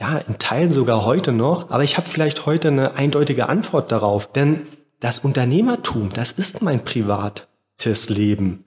ja, 0.00 0.18
in 0.18 0.38
Teilen 0.38 0.72
sogar 0.72 1.04
heute 1.04 1.32
noch, 1.32 1.70
aber 1.70 1.84
ich 1.84 1.96
habe 1.96 2.08
vielleicht 2.08 2.46
heute 2.46 2.68
eine 2.68 2.94
eindeutige 2.94 3.48
Antwort 3.48 3.92
darauf. 3.92 4.30
Denn 4.32 4.66
das 5.00 5.20
Unternehmertum, 5.20 6.10
das 6.12 6.32
ist 6.32 6.62
mein 6.62 6.84
privates 6.84 8.08
Leben. 8.08 8.64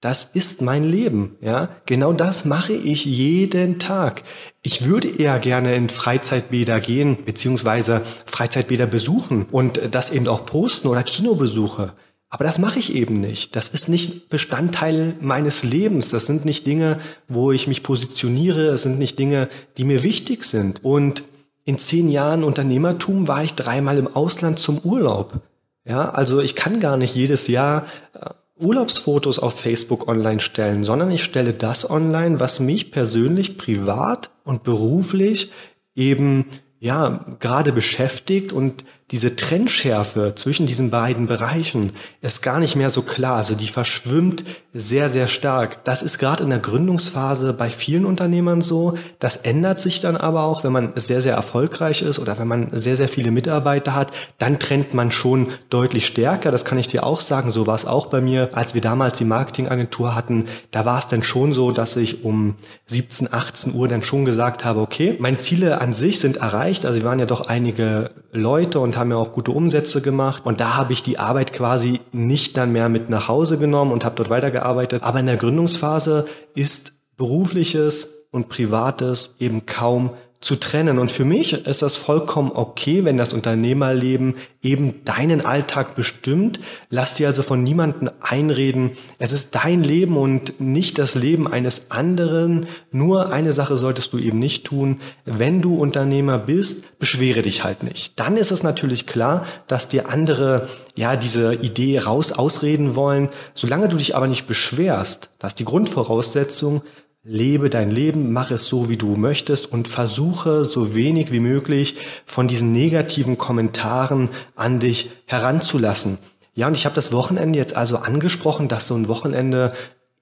Das 0.00 0.24
ist 0.24 0.62
mein 0.62 0.84
Leben, 0.84 1.36
ja. 1.40 1.70
Genau 1.86 2.12
das 2.12 2.44
mache 2.44 2.72
ich 2.72 3.04
jeden 3.04 3.80
Tag. 3.80 4.22
Ich 4.62 4.86
würde 4.86 5.08
eher 5.08 5.40
gerne 5.40 5.74
in 5.74 5.88
Freizeitbäder 5.88 6.78
gehen, 6.78 7.24
beziehungsweise 7.24 8.02
Freizeitbäder 8.24 8.86
besuchen 8.86 9.46
und 9.50 9.80
das 9.90 10.12
eben 10.12 10.28
auch 10.28 10.46
posten 10.46 10.86
oder 10.86 11.02
Kinobesuche. 11.02 11.94
Aber 12.30 12.44
das 12.44 12.58
mache 12.58 12.78
ich 12.78 12.94
eben 12.94 13.20
nicht. 13.20 13.56
Das 13.56 13.68
ist 13.68 13.88
nicht 13.88 14.28
Bestandteil 14.28 15.14
meines 15.20 15.62
Lebens. 15.62 16.10
Das 16.10 16.26
sind 16.26 16.44
nicht 16.44 16.66
Dinge, 16.66 16.98
wo 17.26 17.52
ich 17.52 17.66
mich 17.66 17.82
positioniere. 17.82 18.66
Das 18.66 18.82
sind 18.82 18.98
nicht 18.98 19.18
Dinge, 19.18 19.48
die 19.78 19.84
mir 19.84 20.02
wichtig 20.02 20.44
sind. 20.44 20.84
Und 20.84 21.22
in 21.64 21.78
zehn 21.78 22.08
Jahren 22.08 22.44
Unternehmertum 22.44 23.28
war 23.28 23.44
ich 23.44 23.54
dreimal 23.54 23.98
im 23.98 24.14
Ausland 24.14 24.58
zum 24.58 24.78
Urlaub. 24.78 25.40
Ja, 25.86 26.10
also 26.10 26.40
ich 26.40 26.54
kann 26.54 26.80
gar 26.80 26.98
nicht 26.98 27.14
jedes 27.14 27.48
Jahr 27.48 27.86
äh, 28.12 28.28
Urlaubsfotos 28.62 29.38
auf 29.38 29.58
Facebook 29.58 30.06
online 30.06 30.40
stellen, 30.40 30.84
sondern 30.84 31.10
ich 31.10 31.22
stelle 31.22 31.54
das 31.54 31.88
online, 31.88 32.40
was 32.40 32.60
mich 32.60 32.90
persönlich 32.90 33.56
privat 33.56 34.30
und 34.44 34.64
beruflich 34.64 35.50
eben 35.94 36.44
ja, 36.80 37.24
gerade 37.38 37.72
beschäftigt 37.72 38.52
und 38.52 38.84
diese 39.10 39.36
Trennschärfe 39.36 40.34
zwischen 40.34 40.66
diesen 40.66 40.90
beiden 40.90 41.26
Bereichen 41.26 41.92
ist 42.20 42.42
gar 42.42 42.60
nicht 42.60 42.76
mehr 42.76 42.90
so 42.90 43.00
klar. 43.00 43.36
Also 43.36 43.54
die 43.54 43.66
verschwimmt 43.66 44.44
sehr, 44.74 45.08
sehr 45.08 45.28
stark. 45.28 45.82
Das 45.84 46.02
ist 46.02 46.18
gerade 46.18 46.44
in 46.44 46.50
der 46.50 46.58
Gründungsphase 46.58 47.54
bei 47.54 47.70
vielen 47.70 48.04
Unternehmern 48.04 48.60
so. 48.60 48.98
Das 49.18 49.38
ändert 49.38 49.80
sich 49.80 50.00
dann 50.00 50.18
aber 50.18 50.42
auch, 50.42 50.62
wenn 50.62 50.72
man 50.72 50.92
sehr, 50.96 51.22
sehr 51.22 51.34
erfolgreich 51.34 52.02
ist 52.02 52.18
oder 52.18 52.38
wenn 52.38 52.48
man 52.48 52.68
sehr, 52.72 52.96
sehr 52.96 53.08
viele 53.08 53.30
Mitarbeiter 53.30 53.94
hat. 53.94 54.12
Dann 54.36 54.58
trennt 54.58 54.92
man 54.92 55.10
schon 55.10 55.48
deutlich 55.70 56.06
stärker. 56.06 56.50
Das 56.50 56.66
kann 56.66 56.78
ich 56.78 56.88
dir 56.88 57.04
auch 57.04 57.22
sagen. 57.22 57.50
So 57.50 57.66
war 57.66 57.76
es 57.76 57.86
auch 57.86 58.06
bei 58.06 58.20
mir. 58.20 58.50
Als 58.52 58.74
wir 58.74 58.82
damals 58.82 59.16
die 59.16 59.24
Marketingagentur 59.24 60.14
hatten, 60.14 60.44
da 60.70 60.84
war 60.84 60.98
es 60.98 61.08
dann 61.08 61.22
schon 61.22 61.54
so, 61.54 61.72
dass 61.72 61.96
ich 61.96 62.24
um 62.24 62.56
17, 62.86 63.32
18 63.32 63.74
Uhr 63.74 63.88
dann 63.88 64.02
schon 64.02 64.26
gesagt 64.26 64.66
habe, 64.66 64.80
okay, 64.80 65.16
meine 65.18 65.38
Ziele 65.38 65.80
an 65.80 65.94
sich 65.94 66.20
sind 66.20 66.36
erreicht. 66.36 66.84
Also 66.84 66.98
wir 66.98 67.04
waren 67.04 67.18
ja 67.18 67.26
doch 67.26 67.40
einige 67.40 68.10
Leute 68.32 68.80
und 68.80 68.97
haben 68.98 69.10
ja 69.10 69.16
auch 69.16 69.32
gute 69.32 69.52
Umsätze 69.52 70.00
gemacht. 70.02 70.44
Und 70.46 70.60
da 70.60 70.76
habe 70.76 70.92
ich 70.92 71.02
die 71.02 71.18
Arbeit 71.18 71.52
quasi 71.52 72.00
nicht 72.12 72.56
dann 72.56 72.72
mehr 72.72 72.88
mit 72.88 73.08
nach 73.08 73.28
Hause 73.28 73.58
genommen 73.58 73.92
und 73.92 74.04
habe 74.04 74.16
dort 74.16 74.30
weitergearbeitet. 74.30 75.02
Aber 75.02 75.20
in 75.20 75.26
der 75.26 75.36
Gründungsphase 75.36 76.26
ist 76.54 76.92
berufliches 77.16 78.26
und 78.30 78.48
privates 78.48 79.36
eben 79.38 79.66
kaum 79.66 80.10
zu 80.40 80.54
trennen. 80.54 81.00
Und 81.00 81.10
für 81.10 81.24
mich 81.24 81.52
ist 81.66 81.82
das 81.82 81.96
vollkommen 81.96 82.52
okay, 82.54 83.04
wenn 83.04 83.16
das 83.16 83.32
Unternehmerleben 83.32 84.36
eben 84.62 85.04
deinen 85.04 85.44
Alltag 85.44 85.96
bestimmt. 85.96 86.60
Lass 86.90 87.14
dir 87.14 87.26
also 87.26 87.42
von 87.42 87.64
niemandem 87.64 88.10
einreden. 88.20 88.92
Es 89.18 89.32
ist 89.32 89.56
dein 89.56 89.82
Leben 89.82 90.16
und 90.16 90.60
nicht 90.60 90.98
das 90.98 91.16
Leben 91.16 91.48
eines 91.52 91.90
anderen. 91.90 92.66
Nur 92.92 93.32
eine 93.32 93.52
Sache 93.52 93.76
solltest 93.76 94.12
du 94.12 94.18
eben 94.18 94.38
nicht 94.38 94.64
tun. 94.64 95.00
Wenn 95.24 95.60
du 95.60 95.74
Unternehmer 95.74 96.38
bist, 96.38 96.98
beschwere 97.00 97.42
dich 97.42 97.64
halt 97.64 97.82
nicht. 97.82 98.18
Dann 98.20 98.36
ist 98.36 98.52
es 98.52 98.62
natürlich 98.62 99.06
klar, 99.06 99.44
dass 99.66 99.88
dir 99.88 100.08
andere 100.08 100.68
ja 100.96 101.16
diese 101.16 101.54
Idee 101.54 101.98
raus 101.98 102.30
ausreden 102.30 102.94
wollen. 102.94 103.28
Solange 103.54 103.88
du 103.88 103.96
dich 103.96 104.14
aber 104.14 104.28
nicht 104.28 104.46
beschwerst, 104.46 105.30
das 105.40 105.52
ist 105.52 105.58
die 105.58 105.64
Grundvoraussetzung, 105.64 106.82
Lebe 107.24 107.68
dein 107.68 107.90
Leben, 107.90 108.32
mach 108.32 108.50
es 108.50 108.66
so, 108.66 108.88
wie 108.88 108.96
du 108.96 109.16
möchtest 109.16 109.70
und 109.70 109.88
versuche 109.88 110.64
so 110.64 110.94
wenig 110.94 111.32
wie 111.32 111.40
möglich 111.40 111.96
von 112.24 112.48
diesen 112.48 112.72
negativen 112.72 113.36
Kommentaren 113.36 114.30
an 114.54 114.78
dich 114.78 115.10
heranzulassen. 115.26 116.18
Ja, 116.54 116.68
und 116.68 116.76
ich 116.76 116.84
habe 116.84 116.94
das 116.94 117.12
Wochenende 117.12 117.58
jetzt 117.58 117.76
also 117.76 117.98
angesprochen, 117.98 118.68
dass 118.68 118.86
so 118.86 118.94
ein 118.94 119.08
Wochenende 119.08 119.72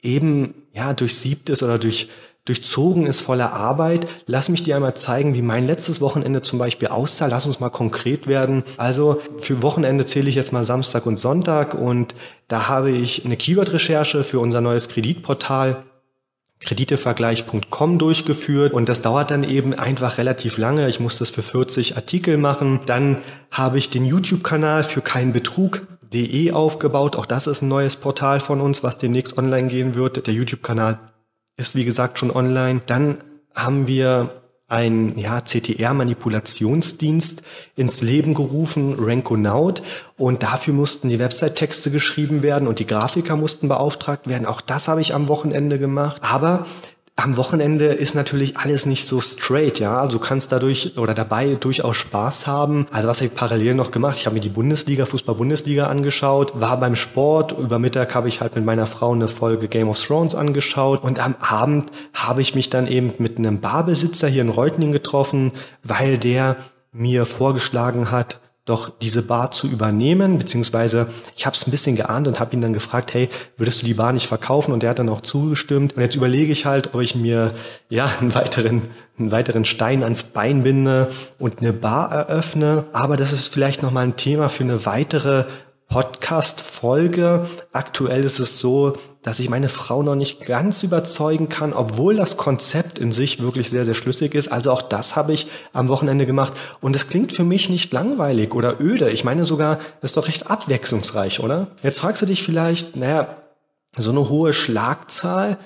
eben 0.03 0.55
ja 0.73 0.95
durchsiebt 0.95 1.49
ist 1.51 1.63
oder 1.63 1.79
durch 1.79 2.09
durchzogen 2.47 3.07
ist 3.07 3.21
voller 3.21 3.53
Arbeit. 3.53 4.07
Lass 4.27 4.49
mich 4.49 4.63
dir 4.63 4.77
einmal 4.77 4.95
zeigen, 4.95 5.35
wie 5.35 5.43
mein 5.43 5.67
letztes 5.67 6.01
Wochenende 6.01 6.43
zum 6.43 6.59
Beispiel 6.59 6.89
aussah. 6.89 7.27
Lass 7.27 7.45
uns 7.45 7.61
mal 7.61 7.71
konkret 7.71 8.27
werden. 8.27 8.63
Also 8.77 9.21
für 9.39 9.63
Wochenende 9.63 10.07
zähle 10.07 10.31
ich 10.31 10.37
jetzt 10.37 10.53
mal 10.53 10.65
Samstag 10.65 11.07
und 11.07 11.19
Sonntag 11.19 11.75
und 11.75 12.15
da 12.49 12.69
habe 12.69 12.91
ich 12.91 13.25
eine 13.25 13.37
Keyword-Recherche 13.37 14.23
für 14.23 14.39
unser 14.39 14.61
neues 14.61 14.89
Kreditportal 14.89 15.83
kreditevergleich.com 16.67 17.99
durchgeführt 17.99 18.73
und 18.73 18.89
das 18.89 19.01
dauert 19.01 19.31
dann 19.31 19.45
eben 19.45 19.73
einfach 19.75 20.19
relativ 20.19 20.59
lange. 20.59 20.89
Ich 20.89 21.01
muss 21.01 21.17
das 21.17 21.31
für 21.31 21.43
40 21.43 21.97
Artikel 21.97 22.37
machen. 22.37 22.81
Dann 22.85 23.19
habe 23.51 23.79
ich 23.79 23.89
den 23.89 24.05
YouTube-Kanal 24.05 24.85
für 24.85 25.01
keinen 25.01 25.33
Betrug.de 25.33 26.53
aufgebaut. 26.53 27.17
Auch 27.17 27.27
das 27.27 27.47
ist 27.47 27.63
ein 27.63 27.69
neues 27.69 27.97
Portal 27.97 28.41
von 28.41 28.61
uns, 28.61 28.83
was 28.83 28.99
demnächst 28.99 29.39
online 29.39 29.69
gehen 29.69 29.95
wird. 29.95 30.27
Der 30.27 30.35
YouTube-Kanal 30.35 30.99
ist 31.57 31.75
wie 31.75 31.85
gesagt 31.85 32.19
schon 32.19 32.31
online. 32.31 32.83
Dann 32.85 33.19
haben 33.55 33.87
wir 33.87 34.43
ein 34.69 35.17
ja, 35.17 35.41
CTR-Manipulationsdienst 35.41 37.43
ins 37.77 38.03
Leben 38.03 38.35
gerufen, 38.35 38.97
Rankonaut. 38.99 39.83
Und 40.17 40.43
dafür 40.43 40.75
mussten 40.75 41.09
die 41.09 41.19
Website-Texte 41.19 41.91
geschrieben 41.91 42.43
werden 42.43 42.67
und 42.67 42.81
die 42.81 42.87
Grafiker 42.87 43.37
mussten 43.37 43.69
beauftragt 43.69 44.27
werden. 44.27 44.47
Auch 44.47 44.61
das 44.61 44.89
habe 44.89 45.01
ich 45.01 45.15
am 45.15 45.29
Wochenende 45.29 45.79
gemacht. 45.79 46.23
Aber 46.25 46.67
am 47.19 47.39
Wochenende 47.39 47.87
ist 47.87 48.15
natürlich 48.15 48.59
alles 48.59 48.85
nicht 48.85 49.09
so 49.09 49.23
straight, 49.23 49.81
ja. 49.81 50.01
Also 50.01 50.19
du 50.19 50.25
kannst 50.25 50.53
dadurch 50.53 50.99
oder 50.99 51.15
dabei 51.15 51.55
durchaus 51.55 51.97
Spaß 51.97 52.47
haben. 52.47 52.87
Also 52.93 53.09
was 53.09 53.19
habe 53.19 53.29
ich 53.29 53.35
parallel 53.35 53.75
noch 53.75 53.91
gemacht? 53.91 54.19
Ich 54.19 54.27
habe 54.27 54.35
mir 54.35 54.41
die 54.41 54.51
Bundesliga, 54.51 55.07
Fußball-Bundesliga 55.07 55.87
angeschaut, 55.87 56.61
war 56.61 56.79
beim 56.79 56.95
Sport. 56.95 57.53
Über 57.53 57.79
Mittag 57.79 58.15
habe 58.15 58.29
ich 58.29 58.43
halt 58.43 58.55
mit 58.57 58.67
meiner 58.67 58.87
Frau 58.87 59.13
eine 59.13 59.29
Folge 59.29 59.67
Game 59.69 59.89
of 59.89 59.99
Thrones 59.99 60.35
angeschaut. 60.35 61.03
Und 61.03 61.19
am 61.19 61.37
Abend 61.41 61.91
habe 62.13 62.43
ich 62.43 62.55
mich 62.55 62.69
dann 62.69 62.87
eben 62.87 63.15
mit 63.19 63.39
einem 63.39 63.61
Barbesitzer 63.61 64.29
hier 64.29 64.43
in 64.43 64.51
Reutning 64.51 64.93
getroffen, 64.93 65.53
weil 65.83 66.19
der 66.19 66.57
mir 66.93 67.25
vorgeschlagen 67.25 68.11
hat, 68.11 68.41
doch 68.67 68.91
diese 69.01 69.23
Bar 69.23 69.53
zu 69.53 69.69
übernehmen, 69.69 70.39
beziehungsweise 70.39 71.07
ich 71.37 71.47
habe 71.47 71.55
es 71.55 71.67
ein 71.67 71.71
bisschen 71.71 71.95
geahnt 71.95 72.27
und 72.27 72.41
habe 72.41 72.53
ihn 72.53 72.61
dann 72.61 72.73
gefragt, 72.73 73.15
hey, 73.15 73.29
würdest 73.57 73.81
du 73.81 73.87
die 73.87 73.95
Bar 73.95 74.13
nicht 74.13 74.27
verkaufen? 74.27 74.73
Und 74.73 74.83
er 74.83 74.91
hat 74.91 74.99
dann 74.99 75.09
auch 75.09 75.21
zugestimmt. 75.21 75.97
Und 75.97 76.03
jetzt 76.03 76.17
überlege 76.17 76.51
ich 76.51 76.67
halt, 76.67 76.93
ob 76.93 77.01
ich 77.01 77.15
mir 77.15 77.55
ja 77.89 78.11
einen 78.21 78.35
weiteren, 78.35 78.83
einen 79.19 79.31
weiteren 79.31 79.65
Stein 79.65 80.03
ans 80.03 80.25
Bein 80.25 80.65
binde 80.65 81.09
und 81.39 81.61
eine 81.61 81.73
Bar 81.73 82.11
eröffne. 82.11 82.85
Aber 82.93 83.17
das 83.17 83.33
ist 83.33 83.55
vielleicht 83.55 83.85
nochmal 83.85 84.05
ein 84.05 84.17
Thema 84.17 84.49
für 84.49 84.65
eine 84.65 84.85
weitere 84.85 85.45
Podcast-Folge. 85.89 87.47
Aktuell 87.73 88.25
ist 88.25 88.39
es 88.39 88.59
so, 88.59 88.97
dass 89.23 89.41
ich 89.41 89.49
meine 89.49 89.69
Frau 89.69 90.03
noch 90.03 90.15
nicht 90.15 90.47
ganz 90.47 90.83
überzeugen 90.83 91.49
kann, 91.49 91.73
obwohl 91.73 92.17
das 92.17 92.37
Konzept 92.37 92.99
in 92.99 93.13
sich 93.13 93.43
wirklich 93.43 93.71
sehr, 93.71 93.85
sehr 93.85 93.95
schlüssig 93.95 94.35
ist. 94.35 94.49
Also 94.49 94.71
auch 94.71 94.83
das 94.83 95.17
habe 95.17 95.33
ich 95.33 95.47
am 95.73 95.89
Wochenende 95.89 96.27
gemacht. 96.27 96.55
Und 96.81 96.95
es 96.95 97.09
klingt 97.09 97.33
für 97.33 97.45
mich 97.45 97.69
nicht 97.69 97.93
langweilig 97.93 98.55
oder 98.55 98.81
öde. 98.81 99.11
Ich 99.11 99.25
meine 99.25 99.45
sogar, 99.45 99.77
das 100.01 100.11
ist 100.11 100.17
doch 100.17 100.29
recht 100.29 100.51
abwechslungsreich, 100.51 101.41
oder? 101.41 101.69
Jetzt 101.83 102.01
fragst 102.01 102.23
du 102.23 102.27
dich 102.27 102.43
vielleicht, 102.43 102.97
naja, 102.97 103.37
so 103.97 104.11
eine 104.11 104.29
hohe 104.29 104.53
Schlagzahl, 104.53 105.59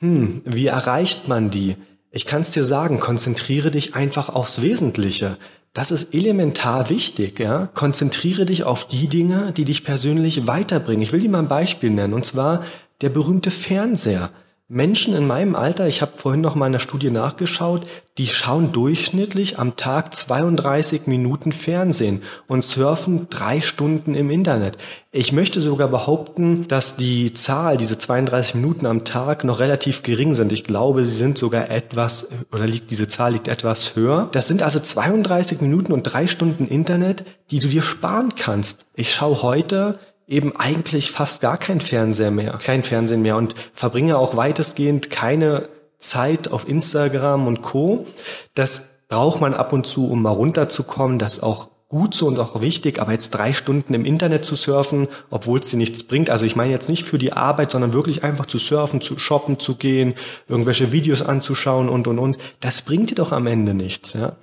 hm, 0.00 0.42
wie 0.44 0.66
erreicht 0.66 1.28
man 1.28 1.50
die? 1.50 1.76
Ich 2.10 2.26
kann 2.26 2.40
es 2.40 2.50
dir 2.50 2.64
sagen, 2.64 3.00
konzentriere 3.00 3.70
dich 3.70 3.94
einfach 3.94 4.28
aufs 4.28 4.62
Wesentliche. 4.62 5.36
Das 5.72 5.90
ist 5.90 6.14
elementar 6.14 6.88
wichtig. 6.90 7.38
Ja? 7.38 7.68
Konzentriere 7.74 8.46
dich 8.46 8.64
auf 8.64 8.86
die 8.86 9.08
Dinge, 9.08 9.52
die 9.52 9.64
dich 9.64 9.84
persönlich 9.84 10.46
weiterbringen. 10.46 11.02
Ich 11.02 11.12
will 11.12 11.20
dir 11.20 11.30
mal 11.30 11.40
ein 11.40 11.48
Beispiel 11.48 11.90
nennen, 11.90 12.14
und 12.14 12.24
zwar 12.24 12.64
der 13.00 13.10
berühmte 13.10 13.50
Fernseher. 13.50 14.30
Menschen 14.70 15.14
in 15.14 15.26
meinem 15.26 15.56
Alter, 15.56 15.88
ich 15.88 16.02
habe 16.02 16.12
vorhin 16.16 16.42
noch 16.42 16.54
mal 16.54 16.66
in 16.66 16.72
der 16.72 16.78
Studie 16.78 17.10
nachgeschaut, 17.10 17.86
die 18.18 18.26
schauen 18.26 18.70
durchschnittlich 18.70 19.58
am 19.58 19.76
Tag 19.76 20.14
32 20.14 21.06
Minuten 21.06 21.52
Fernsehen 21.52 22.20
und 22.48 22.62
surfen 22.62 23.28
drei 23.30 23.62
Stunden 23.62 24.14
im 24.14 24.28
Internet. 24.28 24.76
Ich 25.10 25.32
möchte 25.32 25.62
sogar 25.62 25.88
behaupten, 25.88 26.68
dass 26.68 26.96
die 26.96 27.32
Zahl, 27.32 27.78
diese 27.78 27.96
32 27.96 28.56
Minuten 28.56 28.84
am 28.84 29.06
Tag, 29.06 29.42
noch 29.42 29.58
relativ 29.58 30.02
gering 30.02 30.34
sind. 30.34 30.52
Ich 30.52 30.64
glaube, 30.64 31.02
sie 31.06 31.16
sind 31.16 31.38
sogar 31.38 31.70
etwas, 31.70 32.28
oder 32.52 32.66
liegt, 32.66 32.90
diese 32.90 33.08
Zahl 33.08 33.32
liegt 33.32 33.48
etwas 33.48 33.96
höher. 33.96 34.28
Das 34.32 34.48
sind 34.48 34.62
also 34.62 34.80
32 34.80 35.62
Minuten 35.62 35.94
und 35.94 36.02
drei 36.02 36.26
Stunden 36.26 36.66
Internet, 36.66 37.24
die 37.50 37.60
du 37.60 37.68
dir 37.68 37.80
sparen 37.80 38.34
kannst. 38.36 38.84
Ich 38.94 39.14
schaue 39.14 39.40
heute 39.40 39.98
eben 40.28 40.54
eigentlich 40.54 41.10
fast 41.10 41.40
gar 41.40 41.56
kein 41.56 41.80
Fernseher 41.80 42.30
mehr, 42.30 42.52
kein 42.62 42.84
Fernsehen 42.84 43.22
mehr 43.22 43.36
und 43.36 43.54
verbringe 43.72 44.18
auch 44.18 44.36
weitestgehend 44.36 45.10
keine 45.10 45.68
Zeit 45.98 46.52
auf 46.52 46.68
Instagram 46.68 47.46
und 47.46 47.62
Co. 47.62 48.06
Das 48.54 48.90
braucht 49.08 49.40
man 49.40 49.54
ab 49.54 49.72
und 49.72 49.86
zu, 49.86 50.08
um 50.08 50.22
mal 50.22 50.30
runterzukommen. 50.30 51.18
Das 51.18 51.38
ist 51.38 51.42
auch 51.42 51.70
gut 51.88 52.14
so 52.14 52.26
und 52.26 52.38
auch 52.38 52.60
wichtig, 52.60 53.00
aber 53.00 53.12
jetzt 53.12 53.30
drei 53.30 53.54
Stunden 53.54 53.94
im 53.94 54.04
Internet 54.04 54.44
zu 54.44 54.54
surfen, 54.54 55.08
obwohl 55.30 55.58
es 55.58 55.70
dir 55.70 55.78
nichts 55.78 56.04
bringt. 56.04 56.28
Also 56.28 56.44
ich 56.44 56.54
meine 56.54 56.70
jetzt 56.70 56.90
nicht 56.90 57.04
für 57.04 57.16
die 57.16 57.32
Arbeit, 57.32 57.70
sondern 57.70 57.94
wirklich 57.94 58.22
einfach 58.22 58.44
zu 58.44 58.58
surfen, 58.58 59.00
zu 59.00 59.18
shoppen 59.18 59.58
zu 59.58 59.76
gehen, 59.76 60.14
irgendwelche 60.46 60.92
Videos 60.92 61.22
anzuschauen 61.22 61.88
und 61.88 62.06
und 62.06 62.18
und. 62.18 62.36
Das 62.60 62.82
bringt 62.82 63.10
dir 63.10 63.14
doch 63.14 63.32
am 63.32 63.46
Ende 63.46 63.72
nichts. 63.72 64.12
Ja? 64.12 64.36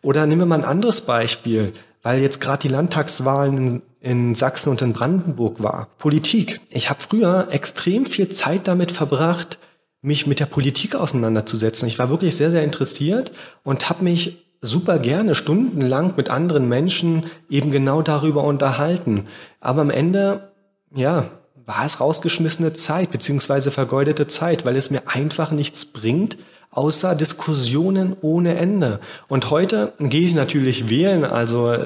Oder 0.00 0.26
nehmen 0.26 0.42
wir 0.42 0.46
mal 0.46 0.60
ein 0.60 0.64
anderes 0.64 1.00
Beispiel, 1.00 1.72
weil 2.02 2.20
jetzt 2.20 2.40
gerade 2.40 2.62
die 2.62 2.72
Landtagswahlen 2.74 3.58
in 3.58 3.82
in 4.02 4.34
Sachsen 4.34 4.70
und 4.70 4.82
in 4.82 4.92
Brandenburg 4.92 5.62
war. 5.62 5.86
Politik. 5.98 6.60
Ich 6.70 6.90
habe 6.90 7.00
früher 7.00 7.48
extrem 7.50 8.04
viel 8.04 8.28
Zeit 8.30 8.66
damit 8.66 8.90
verbracht, 8.90 9.58
mich 10.02 10.26
mit 10.26 10.40
der 10.40 10.46
Politik 10.46 10.96
auseinanderzusetzen. 10.96 11.86
Ich 11.86 12.00
war 12.00 12.10
wirklich 12.10 12.36
sehr, 12.36 12.50
sehr 12.50 12.64
interessiert 12.64 13.32
und 13.62 13.88
habe 13.88 14.02
mich 14.02 14.44
super 14.60 14.98
gerne 14.98 15.36
stundenlang 15.36 16.14
mit 16.16 16.30
anderen 16.30 16.68
Menschen 16.68 17.26
eben 17.48 17.70
genau 17.70 18.02
darüber 18.02 18.42
unterhalten. 18.42 19.26
Aber 19.60 19.82
am 19.82 19.90
Ende, 19.90 20.52
ja, 20.94 21.26
war 21.64 21.86
es 21.86 22.00
rausgeschmissene 22.00 22.72
Zeit 22.72 23.12
beziehungsweise 23.12 23.70
vergeudete 23.70 24.26
Zeit, 24.26 24.64
weil 24.64 24.74
es 24.74 24.90
mir 24.90 25.02
einfach 25.06 25.52
nichts 25.52 25.84
bringt, 25.84 26.38
außer 26.72 27.14
Diskussionen 27.14 28.16
ohne 28.20 28.56
Ende. 28.56 28.98
Und 29.28 29.50
heute 29.50 29.92
gehe 30.00 30.26
ich 30.26 30.34
natürlich 30.34 30.88
wählen, 30.88 31.24
also 31.24 31.76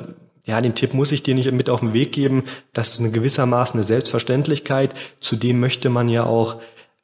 ja, 0.45 0.61
den 0.61 0.75
Tipp 0.75 0.95
muss 0.95 1.13
ich 1.13 1.25
dir 1.25 1.35
nicht 1.35 1.51
mit 1.51 1.69
auf 1.69 1.81
den 1.81 1.93
Weg 1.93 2.13
geben. 2.13 2.45
Das 2.73 2.93
ist 2.93 3.01
eine 3.01 3.11
gewissermaßen 3.11 3.75
eine 3.75 3.85
Selbstverständlichkeit. 3.85 4.95
Zudem 5.21 5.59
möchte 5.59 5.91
man 5.91 6.09
ja 6.09 6.25
auch 6.25 6.57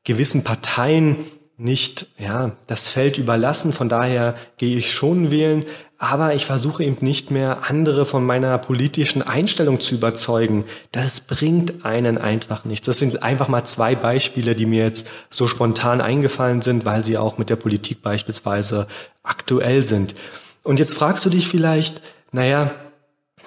gewissen 0.04 0.44
Parteien 0.44 1.16
nicht 1.56 2.06
ja, 2.18 2.52
das 2.68 2.88
Feld 2.88 3.18
überlassen. 3.18 3.72
Von 3.72 3.88
daher 3.88 4.36
gehe 4.58 4.76
ich 4.76 4.92
schon 4.92 5.32
wählen, 5.32 5.64
aber 6.02 6.34
ich 6.34 6.46
versuche 6.46 6.82
eben 6.82 6.96
nicht 7.00 7.30
mehr 7.30 7.70
andere 7.70 8.04
von 8.06 8.26
meiner 8.26 8.58
politischen 8.58 9.22
Einstellung 9.22 9.78
zu 9.78 9.94
überzeugen. 9.94 10.64
Das 10.90 11.20
bringt 11.20 11.84
einen 11.84 12.18
einfach 12.18 12.64
nichts. 12.64 12.86
Das 12.86 12.98
sind 12.98 13.22
einfach 13.22 13.46
mal 13.46 13.64
zwei 13.66 13.94
Beispiele, 13.94 14.56
die 14.56 14.66
mir 14.66 14.82
jetzt 14.82 15.08
so 15.30 15.46
spontan 15.46 16.00
eingefallen 16.00 16.60
sind, 16.60 16.84
weil 16.84 17.04
sie 17.04 17.18
auch 17.18 17.38
mit 17.38 17.50
der 17.50 17.56
Politik 17.56 18.02
beispielsweise 18.02 18.88
aktuell 19.22 19.84
sind. 19.84 20.16
Und 20.64 20.80
jetzt 20.80 20.94
fragst 20.94 21.24
du 21.24 21.30
dich 21.30 21.46
vielleicht, 21.46 22.02
naja, 22.32 22.72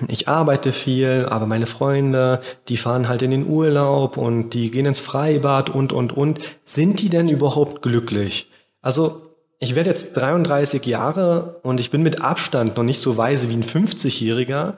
ich 0.07 0.29
arbeite 0.29 0.71
viel, 0.71 1.27
aber 1.29 1.47
meine 1.47 1.65
Freunde, 1.65 2.39
die 2.69 2.77
fahren 2.77 3.09
halt 3.09 3.21
in 3.21 3.31
den 3.31 3.47
Urlaub 3.47 4.15
und 4.15 4.51
die 4.51 4.71
gehen 4.71 4.85
ins 4.85 5.01
Freibad 5.01 5.69
und, 5.69 5.91
und, 5.91 6.15
und. 6.15 6.39
Sind 6.63 7.01
die 7.01 7.09
denn 7.09 7.27
überhaupt 7.27 7.81
glücklich? 7.81 8.49
Also, 8.81 9.34
ich 9.59 9.75
werde 9.75 9.89
jetzt 9.89 10.13
33 10.13 10.85
Jahre 10.85 11.59
und 11.63 11.79
ich 11.79 11.91
bin 11.91 12.03
mit 12.03 12.21
Abstand 12.21 12.77
noch 12.77 12.83
nicht 12.83 12.99
so 12.99 13.17
weise 13.17 13.49
wie 13.49 13.55
ein 13.55 13.63
50-Jähriger, 13.63 14.73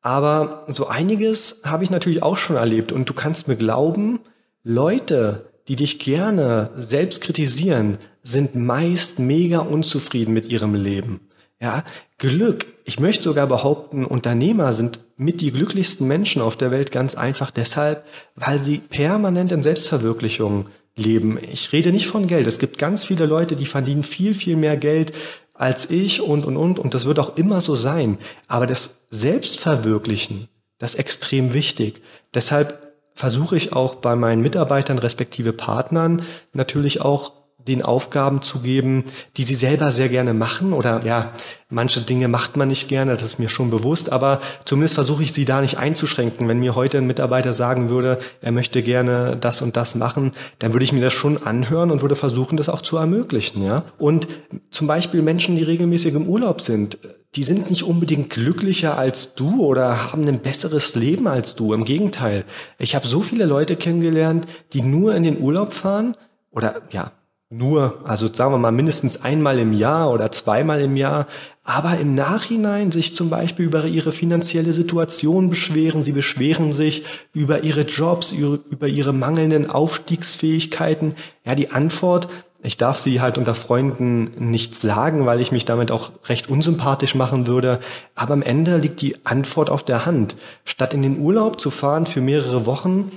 aber 0.00 0.64
so 0.68 0.86
einiges 0.86 1.60
habe 1.64 1.84
ich 1.84 1.90
natürlich 1.90 2.22
auch 2.22 2.36
schon 2.36 2.56
erlebt 2.56 2.92
und 2.92 3.08
du 3.08 3.14
kannst 3.14 3.48
mir 3.48 3.56
glauben, 3.56 4.20
Leute, 4.62 5.46
die 5.68 5.76
dich 5.76 5.98
gerne 5.98 6.70
selbst 6.76 7.22
kritisieren, 7.22 7.98
sind 8.22 8.54
meist 8.54 9.18
mega 9.18 9.58
unzufrieden 9.58 10.34
mit 10.34 10.46
ihrem 10.46 10.74
Leben. 10.74 11.20
Ja, 11.60 11.84
Glück. 12.18 12.66
Ich 12.84 13.00
möchte 13.00 13.24
sogar 13.24 13.46
behaupten, 13.46 14.04
Unternehmer 14.04 14.72
sind 14.72 15.00
mit 15.16 15.40
die 15.40 15.50
glücklichsten 15.50 16.06
Menschen 16.06 16.40
auf 16.40 16.56
der 16.56 16.70
Welt 16.70 16.92
ganz 16.92 17.16
einfach 17.16 17.50
deshalb, 17.50 18.04
weil 18.36 18.62
sie 18.62 18.78
permanent 18.78 19.50
in 19.50 19.62
Selbstverwirklichung 19.62 20.66
leben. 20.98 21.38
Ich 21.52 21.72
rede 21.72 21.92
nicht 21.92 22.06
von 22.06 22.26
Geld. 22.26 22.46
Es 22.46 22.58
gibt 22.58 22.78
ganz 22.78 23.04
viele 23.04 23.26
Leute, 23.26 23.56
die 23.56 23.66
verdienen 23.66 24.02
viel, 24.02 24.34
viel 24.34 24.56
mehr 24.56 24.76
Geld 24.76 25.12
als 25.54 25.90
ich 25.90 26.20
und, 26.20 26.44
und, 26.44 26.56
und. 26.56 26.78
Und 26.78 26.94
das 26.94 27.06
wird 27.06 27.18
auch 27.18 27.36
immer 27.36 27.60
so 27.60 27.74
sein. 27.74 28.18
Aber 28.46 28.66
das 28.66 29.06
Selbstverwirklichen, 29.10 30.48
das 30.78 30.94
ist 30.94 31.00
extrem 31.00 31.52
wichtig. 31.52 32.02
Deshalb 32.34 32.92
versuche 33.14 33.56
ich 33.56 33.72
auch 33.72 33.96
bei 33.96 34.14
meinen 34.14 34.42
Mitarbeitern 34.42 34.98
respektive 34.98 35.52
Partnern 35.52 36.22
natürlich 36.52 37.00
auch 37.00 37.32
den 37.68 37.82
Aufgaben 37.82 38.42
zu 38.42 38.60
geben, 38.60 39.04
die 39.36 39.44
sie 39.44 39.54
selber 39.54 39.90
sehr 39.90 40.08
gerne 40.08 40.34
machen 40.34 40.72
oder 40.72 41.04
ja, 41.04 41.32
manche 41.70 42.00
Dinge 42.00 42.28
macht 42.28 42.56
man 42.56 42.68
nicht 42.68 42.88
gerne, 42.88 43.12
das 43.12 43.22
ist 43.22 43.38
mir 43.38 43.48
schon 43.48 43.70
bewusst, 43.70 44.10
aber 44.10 44.40
zumindest 44.64 44.94
versuche 44.94 45.22
ich 45.22 45.32
sie 45.32 45.44
da 45.44 45.60
nicht 45.60 45.78
einzuschränken. 45.78 46.48
Wenn 46.48 46.58
mir 46.58 46.74
heute 46.74 46.98
ein 46.98 47.06
Mitarbeiter 47.06 47.52
sagen 47.52 47.90
würde, 47.90 48.18
er 48.40 48.52
möchte 48.52 48.82
gerne 48.82 49.36
das 49.40 49.62
und 49.62 49.76
das 49.76 49.94
machen, 49.94 50.32
dann 50.58 50.72
würde 50.72 50.84
ich 50.84 50.92
mir 50.92 51.00
das 51.00 51.12
schon 51.12 51.42
anhören 51.42 51.90
und 51.90 52.02
würde 52.02 52.16
versuchen, 52.16 52.56
das 52.56 52.68
auch 52.68 52.82
zu 52.82 52.96
ermöglichen, 52.96 53.64
ja. 53.64 53.84
Und 53.98 54.28
zum 54.70 54.86
Beispiel 54.86 55.22
Menschen, 55.22 55.56
die 55.56 55.62
regelmäßig 55.62 56.14
im 56.14 56.26
Urlaub 56.26 56.60
sind, 56.60 56.98
die 57.34 57.42
sind 57.42 57.68
nicht 57.68 57.82
unbedingt 57.82 58.30
glücklicher 58.30 58.96
als 58.96 59.34
du 59.34 59.62
oder 59.62 60.12
haben 60.12 60.26
ein 60.26 60.40
besseres 60.40 60.94
Leben 60.94 61.28
als 61.28 61.54
du. 61.54 61.74
Im 61.74 61.84
Gegenteil. 61.84 62.44
Ich 62.78 62.94
habe 62.94 63.06
so 63.06 63.20
viele 63.20 63.44
Leute 63.44 63.76
kennengelernt, 63.76 64.46
die 64.72 64.82
nur 64.82 65.14
in 65.14 65.22
den 65.22 65.38
Urlaub 65.38 65.72
fahren 65.72 66.16
oder 66.50 66.82
ja, 66.90 67.12
nur, 67.50 68.00
also 68.04 68.26
sagen 68.32 68.52
wir 68.52 68.58
mal 68.58 68.72
mindestens 68.72 69.22
einmal 69.22 69.58
im 69.58 69.72
Jahr 69.72 70.12
oder 70.12 70.30
zweimal 70.30 70.82
im 70.82 70.96
Jahr, 70.96 71.26
aber 71.64 71.98
im 71.98 72.14
Nachhinein 72.14 72.92
sich 72.92 73.16
zum 73.16 73.30
Beispiel 73.30 73.64
über 73.64 73.86
ihre 73.86 74.12
finanzielle 74.12 74.74
Situation 74.74 75.48
beschweren. 75.48 76.02
Sie 76.02 76.12
beschweren 76.12 76.74
sich 76.74 77.04
über 77.32 77.64
ihre 77.64 77.82
Jobs, 77.82 78.32
über 78.32 78.86
ihre 78.86 79.14
mangelnden 79.14 79.70
Aufstiegsfähigkeiten. 79.70 81.14
Ja, 81.46 81.54
die 81.54 81.70
Antwort, 81.70 82.28
ich 82.62 82.76
darf 82.76 82.98
sie 82.98 83.22
halt 83.22 83.38
unter 83.38 83.54
Freunden 83.54 84.50
nicht 84.50 84.74
sagen, 84.74 85.24
weil 85.24 85.40
ich 85.40 85.50
mich 85.50 85.64
damit 85.64 85.90
auch 85.90 86.10
recht 86.26 86.50
unsympathisch 86.50 87.14
machen 87.14 87.46
würde. 87.46 87.78
Aber 88.14 88.34
am 88.34 88.42
Ende 88.42 88.76
liegt 88.76 89.00
die 89.00 89.24
Antwort 89.24 89.70
auf 89.70 89.82
der 89.82 90.04
Hand. 90.04 90.36
Statt 90.64 90.92
in 90.92 91.00
den 91.00 91.18
Urlaub 91.18 91.60
zu 91.60 91.70
fahren 91.70 92.04
für 92.04 92.20
mehrere 92.20 92.66
Wochen, 92.66 93.10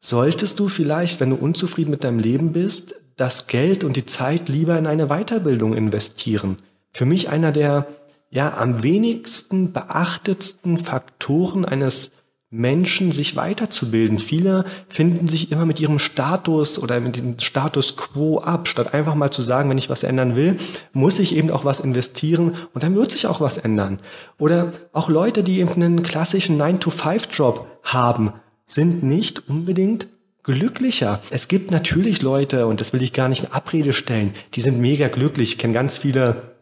solltest 0.00 0.58
du 0.58 0.66
vielleicht, 0.66 1.20
wenn 1.20 1.30
du 1.30 1.36
unzufrieden 1.36 1.92
mit 1.92 2.02
deinem 2.02 2.18
Leben 2.18 2.52
bist, 2.52 2.94
das 3.18 3.48
Geld 3.48 3.84
und 3.84 3.96
die 3.96 4.06
Zeit 4.06 4.48
lieber 4.48 4.78
in 4.78 4.86
eine 4.86 5.08
Weiterbildung 5.08 5.74
investieren. 5.74 6.56
Für 6.92 7.04
mich 7.04 7.28
einer 7.28 7.52
der 7.52 7.86
ja 8.30 8.56
am 8.56 8.82
wenigsten 8.82 9.72
beachtetsten 9.72 10.78
Faktoren 10.78 11.64
eines 11.64 12.12
Menschen, 12.50 13.12
sich 13.12 13.36
weiterzubilden. 13.36 14.18
Viele 14.18 14.64
finden 14.88 15.28
sich 15.28 15.52
immer 15.52 15.66
mit 15.66 15.80
ihrem 15.80 15.98
Status 15.98 16.78
oder 16.78 16.98
mit 16.98 17.16
dem 17.16 17.38
Status 17.38 17.96
quo 17.96 18.38
ab, 18.38 18.68
statt 18.68 18.94
einfach 18.94 19.14
mal 19.14 19.30
zu 19.30 19.42
sagen, 19.42 19.68
wenn 19.68 19.76
ich 19.76 19.90
was 19.90 20.02
ändern 20.02 20.34
will, 20.34 20.56
muss 20.94 21.18
ich 21.18 21.36
eben 21.36 21.50
auch 21.50 21.66
was 21.66 21.80
investieren 21.80 22.54
und 22.72 22.82
dann 22.82 22.94
wird 22.94 23.10
sich 23.10 23.26
auch 23.26 23.42
was 23.42 23.58
ändern. 23.58 23.98
Oder 24.38 24.72
auch 24.94 25.10
Leute, 25.10 25.42
die 25.42 25.60
eben 25.60 25.70
einen 25.72 26.02
klassischen 26.02 26.58
9-to-5-Job 26.60 27.66
haben, 27.82 28.32
sind 28.64 29.02
nicht 29.02 29.48
unbedingt 29.48 30.06
glücklicher. 30.48 31.20
Es 31.28 31.46
gibt 31.46 31.70
natürlich 31.70 32.22
Leute, 32.22 32.66
und 32.66 32.80
das 32.80 32.94
will 32.94 33.02
ich 33.02 33.12
gar 33.12 33.28
nicht 33.28 33.44
in 33.44 33.52
Abrede 33.52 33.92
stellen, 33.92 34.34
die 34.54 34.62
sind 34.62 34.78
mega 34.78 35.08
glücklich. 35.08 35.50
Ich 35.50 35.58
kenne 35.58 35.74
ganz 35.74 35.98
viele 35.98 36.54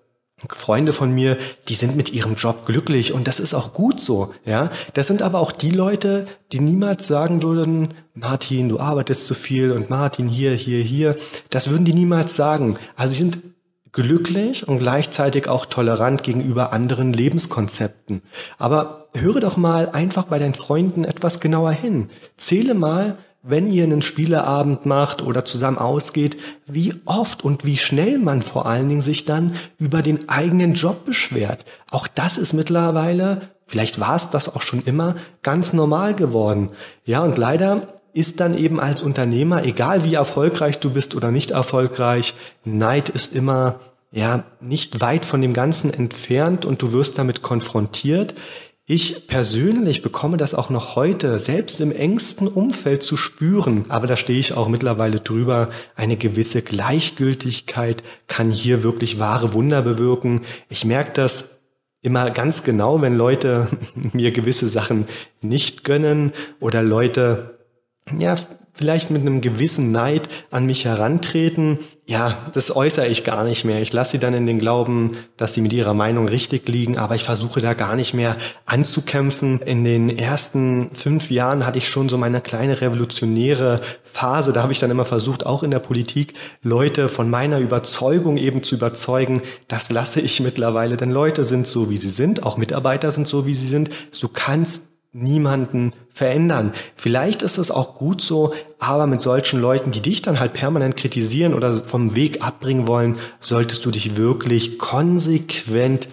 Freunde 0.50 0.92
von 0.92 1.12
mir, 1.14 1.38
die 1.68 1.74
sind 1.74 1.94
mit 1.94 2.12
ihrem 2.12 2.34
Job 2.34 2.66
glücklich 2.66 3.12
und 3.12 3.28
das 3.28 3.38
ist 3.38 3.54
auch 3.54 3.72
gut 3.72 4.00
so, 4.00 4.34
ja. 4.44 4.70
Das 4.94 5.06
sind 5.06 5.22
aber 5.22 5.38
auch 5.38 5.52
die 5.52 5.70
Leute, 5.70 6.26
die 6.50 6.60
niemals 6.60 7.06
sagen 7.06 7.42
würden, 7.42 7.88
Martin, 8.12 8.68
du 8.68 8.80
arbeitest 8.80 9.24
zu 9.24 9.34
viel 9.34 9.70
und 9.70 9.88
Martin 9.88 10.26
hier, 10.26 10.52
hier, 10.52 10.82
hier. 10.82 11.16
Das 11.50 11.70
würden 11.70 11.84
die 11.84 11.94
niemals 11.94 12.34
sagen. 12.34 12.76
Also 12.96 13.12
sie 13.12 13.18
sind 13.18 13.38
glücklich 13.92 14.66
und 14.66 14.80
gleichzeitig 14.80 15.48
auch 15.48 15.64
tolerant 15.64 16.24
gegenüber 16.24 16.72
anderen 16.72 17.12
Lebenskonzepten. 17.12 18.20
Aber 18.58 19.08
höre 19.14 19.40
doch 19.40 19.56
mal 19.56 19.90
einfach 19.90 20.24
bei 20.24 20.40
deinen 20.40 20.54
Freunden 20.54 21.04
etwas 21.04 21.40
genauer 21.40 21.70
hin. 21.70 22.10
Zähle 22.36 22.74
mal, 22.74 23.16
wenn 23.48 23.70
ihr 23.70 23.84
einen 23.84 24.02
Spieleabend 24.02 24.86
macht 24.86 25.22
oder 25.22 25.44
zusammen 25.44 25.78
ausgeht, 25.78 26.36
wie 26.66 26.94
oft 27.04 27.44
und 27.44 27.64
wie 27.64 27.76
schnell 27.76 28.18
man 28.18 28.42
vor 28.42 28.66
allen 28.66 28.88
Dingen 28.88 29.00
sich 29.00 29.24
dann 29.24 29.52
über 29.78 30.02
den 30.02 30.28
eigenen 30.28 30.74
Job 30.74 31.04
beschwert. 31.04 31.64
Auch 31.90 32.08
das 32.08 32.38
ist 32.38 32.54
mittlerweile, 32.54 33.42
vielleicht 33.66 34.00
war 34.00 34.16
es 34.16 34.30
das 34.30 34.54
auch 34.54 34.62
schon 34.62 34.82
immer, 34.82 35.14
ganz 35.42 35.72
normal 35.72 36.14
geworden. 36.14 36.70
Ja, 37.04 37.22
und 37.22 37.38
leider 37.38 37.88
ist 38.12 38.40
dann 38.40 38.54
eben 38.54 38.80
als 38.80 39.02
Unternehmer, 39.02 39.64
egal 39.64 40.02
wie 40.02 40.14
erfolgreich 40.14 40.80
du 40.80 40.90
bist 40.90 41.14
oder 41.14 41.30
nicht 41.30 41.52
erfolgreich, 41.52 42.34
Neid 42.64 43.10
ist 43.10 43.34
immer 43.34 43.78
ja 44.10 44.44
nicht 44.60 45.00
weit 45.00 45.26
von 45.26 45.42
dem 45.42 45.52
Ganzen 45.52 45.92
entfernt 45.92 46.64
und 46.64 46.80
du 46.80 46.92
wirst 46.92 47.18
damit 47.18 47.42
konfrontiert. 47.42 48.34
Ich 48.88 49.26
persönlich 49.26 50.00
bekomme 50.02 50.36
das 50.36 50.54
auch 50.54 50.70
noch 50.70 50.94
heute, 50.94 51.40
selbst 51.40 51.80
im 51.80 51.90
engsten 51.90 52.46
Umfeld 52.46 53.02
zu 53.02 53.16
spüren. 53.16 53.84
Aber 53.88 54.06
da 54.06 54.16
stehe 54.16 54.38
ich 54.38 54.52
auch 54.52 54.68
mittlerweile 54.68 55.18
drüber. 55.18 55.70
Eine 55.96 56.16
gewisse 56.16 56.62
Gleichgültigkeit 56.62 58.04
kann 58.28 58.52
hier 58.52 58.84
wirklich 58.84 59.18
wahre 59.18 59.54
Wunder 59.54 59.82
bewirken. 59.82 60.42
Ich 60.68 60.84
merke 60.84 61.10
das 61.14 61.58
immer 62.00 62.30
ganz 62.30 62.62
genau, 62.62 63.02
wenn 63.02 63.16
Leute 63.16 63.66
mir 64.12 64.30
gewisse 64.30 64.68
Sachen 64.68 65.06
nicht 65.40 65.82
gönnen 65.82 66.30
oder 66.60 66.84
Leute, 66.84 67.58
ja, 68.16 68.36
vielleicht 68.76 69.10
mit 69.10 69.22
einem 69.22 69.40
gewissen 69.40 69.90
Neid 69.90 70.28
an 70.50 70.66
mich 70.66 70.84
herantreten, 70.84 71.78
ja, 72.08 72.38
das 72.52 72.74
äußere 72.74 73.08
ich 73.08 73.24
gar 73.24 73.42
nicht 73.42 73.64
mehr. 73.64 73.82
Ich 73.82 73.92
lasse 73.92 74.12
sie 74.12 74.18
dann 74.20 74.32
in 74.32 74.46
den 74.46 74.60
Glauben, 74.60 75.16
dass 75.36 75.54
sie 75.54 75.60
mit 75.60 75.72
ihrer 75.72 75.92
Meinung 75.92 76.28
richtig 76.28 76.68
liegen, 76.68 76.98
aber 76.98 77.16
ich 77.16 77.24
versuche 77.24 77.60
da 77.60 77.74
gar 77.74 77.96
nicht 77.96 78.14
mehr 78.14 78.36
anzukämpfen. 78.64 79.60
In 79.62 79.82
den 79.82 80.16
ersten 80.16 80.90
fünf 80.94 81.32
Jahren 81.32 81.66
hatte 81.66 81.78
ich 81.78 81.88
schon 81.88 82.08
so 82.08 82.16
meine 82.16 82.40
kleine 82.40 82.80
revolutionäre 82.80 83.80
Phase. 84.04 84.52
Da 84.52 84.62
habe 84.62 84.72
ich 84.72 84.78
dann 84.78 84.92
immer 84.92 85.04
versucht, 85.04 85.46
auch 85.46 85.64
in 85.64 85.72
der 85.72 85.80
Politik 85.80 86.34
Leute 86.62 87.08
von 87.08 87.28
meiner 87.28 87.58
Überzeugung 87.58 88.36
eben 88.36 88.62
zu 88.62 88.76
überzeugen. 88.76 89.42
Das 89.66 89.90
lasse 89.90 90.20
ich 90.20 90.38
mittlerweile, 90.38 90.96
denn 90.96 91.10
Leute 91.10 91.42
sind 91.42 91.66
so, 91.66 91.90
wie 91.90 91.96
sie 91.96 92.08
sind, 92.08 92.44
auch 92.44 92.56
Mitarbeiter 92.56 93.10
sind 93.10 93.26
so, 93.26 93.46
wie 93.46 93.54
sie 93.54 93.66
sind. 93.66 93.90
Du 94.20 94.28
kannst 94.28 94.95
niemanden 95.16 95.92
verändern. 96.10 96.72
Vielleicht 96.94 97.42
ist 97.42 97.58
es 97.58 97.70
auch 97.70 97.96
gut 97.96 98.20
so, 98.20 98.52
aber 98.78 99.06
mit 99.06 99.20
solchen 99.20 99.60
Leuten, 99.60 99.90
die 99.90 100.00
dich 100.00 100.22
dann 100.22 100.38
halt 100.38 100.52
permanent 100.52 100.96
kritisieren 100.96 101.54
oder 101.54 101.74
vom 101.74 102.14
Weg 102.14 102.42
abbringen 102.42 102.86
wollen, 102.86 103.16
solltest 103.40 103.84
du 103.84 103.90
dich 103.90 104.16
wirklich 104.16 104.78
konsequent 104.78 106.08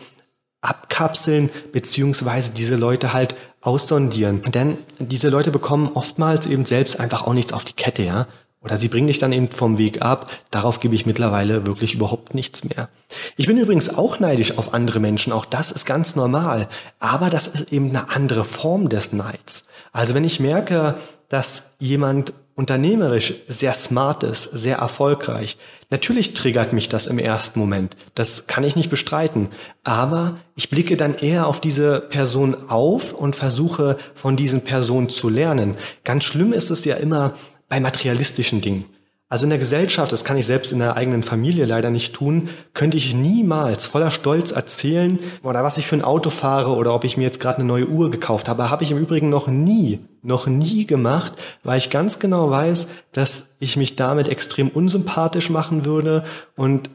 abkapseln, 0.62 1.50
beziehungsweise 1.74 2.52
diese 2.52 2.78
Leute 2.78 3.14
halt 3.14 3.36
aussondieren. 3.62 4.42
Denn 4.44 4.78
diese 5.00 5.30
Leute 5.30 5.52
bekommen 5.52 5.92
oftmals 5.94 6.48
eben 6.48 6.66
selbst 6.66 7.00
einfach 7.00 7.28
auch 7.28 7.34
nichts 7.34 7.54
auf 7.54 7.66
die 7.66 7.74
Kette, 7.74 8.04
ja. 8.04 8.28
Oder 8.64 8.78
sie 8.78 8.88
bringen 8.88 9.08
dich 9.08 9.20
dann 9.20 9.32
eben 9.32 9.50
vom 9.50 9.78
Weg 9.78 10.02
ab. 10.02 10.32
Darauf 10.52 10.80
gebe 10.80 10.96
ich 10.96 11.06
mittlerweile 11.06 11.66
wirklich 11.66 11.94
überhaupt 11.94 12.34
nichts 12.34 12.64
mehr. 12.64 12.90
Ich 13.36 13.48
bin 13.48 13.58
übrigens 13.58 13.96
auch 13.96 14.20
neidisch 14.20 14.58
auf 14.58 14.74
andere 14.74 15.00
Menschen. 15.00 15.34
Auch 15.34 15.46
das 15.46 15.72
ist 15.72 15.86
ganz 15.86 16.16
normal. 16.16 16.68
Aber 17.00 17.30
das 17.30 17.48
ist 17.48 17.74
eben 17.74 17.90
eine 17.90 18.10
andere 18.10 18.46
Form 18.46 18.90
des 18.90 19.14
Neids. 19.14 19.66
Also 19.92 20.14
wenn 20.14 20.24
ich 20.24 20.40
merke, 20.40 20.96
dass 21.30 21.74
jemand 21.80 22.34
unternehmerisch 22.56 23.34
sehr 23.48 23.74
smart 23.74 24.24
ist, 24.24 24.44
sehr 24.44 24.78
erfolgreich. 24.78 25.58
Natürlich 25.90 26.34
triggert 26.34 26.72
mich 26.72 26.88
das 26.88 27.08
im 27.08 27.18
ersten 27.18 27.60
Moment. 27.60 27.98
Das 28.14 28.46
kann 28.46 28.64
ich 28.64 28.76
nicht 28.76 28.92
bestreiten. 28.92 29.50
Aber 29.84 30.38
ich 30.56 30.70
blicke 30.70 30.96
dann 30.96 31.16
eher 31.16 31.48
auf 31.48 31.62
diese 31.62 32.00
Person 32.00 32.56
auf 32.70 33.14
und 33.14 33.36
versuche 33.36 33.98
von 34.14 34.36
diesen 34.36 34.62
Personen 34.62 35.10
zu 35.10 35.30
lernen. 35.30 35.76
Ganz 36.04 36.26
schlimm 36.26 36.54
ist 36.54 36.70
es 36.70 36.86
ja 36.86 36.96
immer, 36.96 37.34
bei 37.74 37.80
materialistischen 37.80 38.62
Dingen. 38.62 38.86
Also 39.30 39.46
in 39.46 39.50
der 39.50 39.58
Gesellschaft, 39.58 40.12
das 40.12 40.24
kann 40.24 40.38
ich 40.38 40.46
selbst 40.46 40.72
in 40.72 40.78
der 40.78 40.96
eigenen 40.96 41.24
Familie 41.24 41.66
leider 41.66 41.90
nicht 41.90 42.14
tun, 42.14 42.50
könnte 42.76 42.98
ich 42.98 43.16
niemals 43.16 43.88
voller 43.88 44.12
Stolz 44.12 44.52
erzählen, 44.52 45.18
oder 45.42 45.64
was 45.64 45.80
ich 45.80 45.88
für 45.88 45.96
ein 45.96 46.04
Auto 46.04 46.30
fahre 46.30 46.76
oder 46.76 46.94
ob 46.94 47.04
ich 47.04 47.18
mir 47.18 47.24
jetzt 47.24 47.40
gerade 47.40 47.58
eine 47.58 47.66
neue 47.66 47.88
Uhr 47.88 48.12
gekauft 48.12 48.48
habe. 48.48 48.70
Habe 48.70 48.84
ich 48.84 48.92
im 48.92 49.00
Übrigen 49.00 49.30
noch 49.30 49.48
nie, 49.48 50.02
noch 50.22 50.46
nie 50.46 50.86
gemacht, 50.86 51.34
weil 51.64 51.80
ich 51.80 51.90
ganz 51.90 52.20
genau 52.20 52.52
weiß, 52.52 52.90
dass 53.12 53.48
ich 53.58 53.76
mich 53.76 53.96
damit 53.96 54.28
extrem 54.28 54.70
unsympathisch 54.70 55.50
machen 55.50 55.84
würde 55.84 56.26
und 56.56 56.92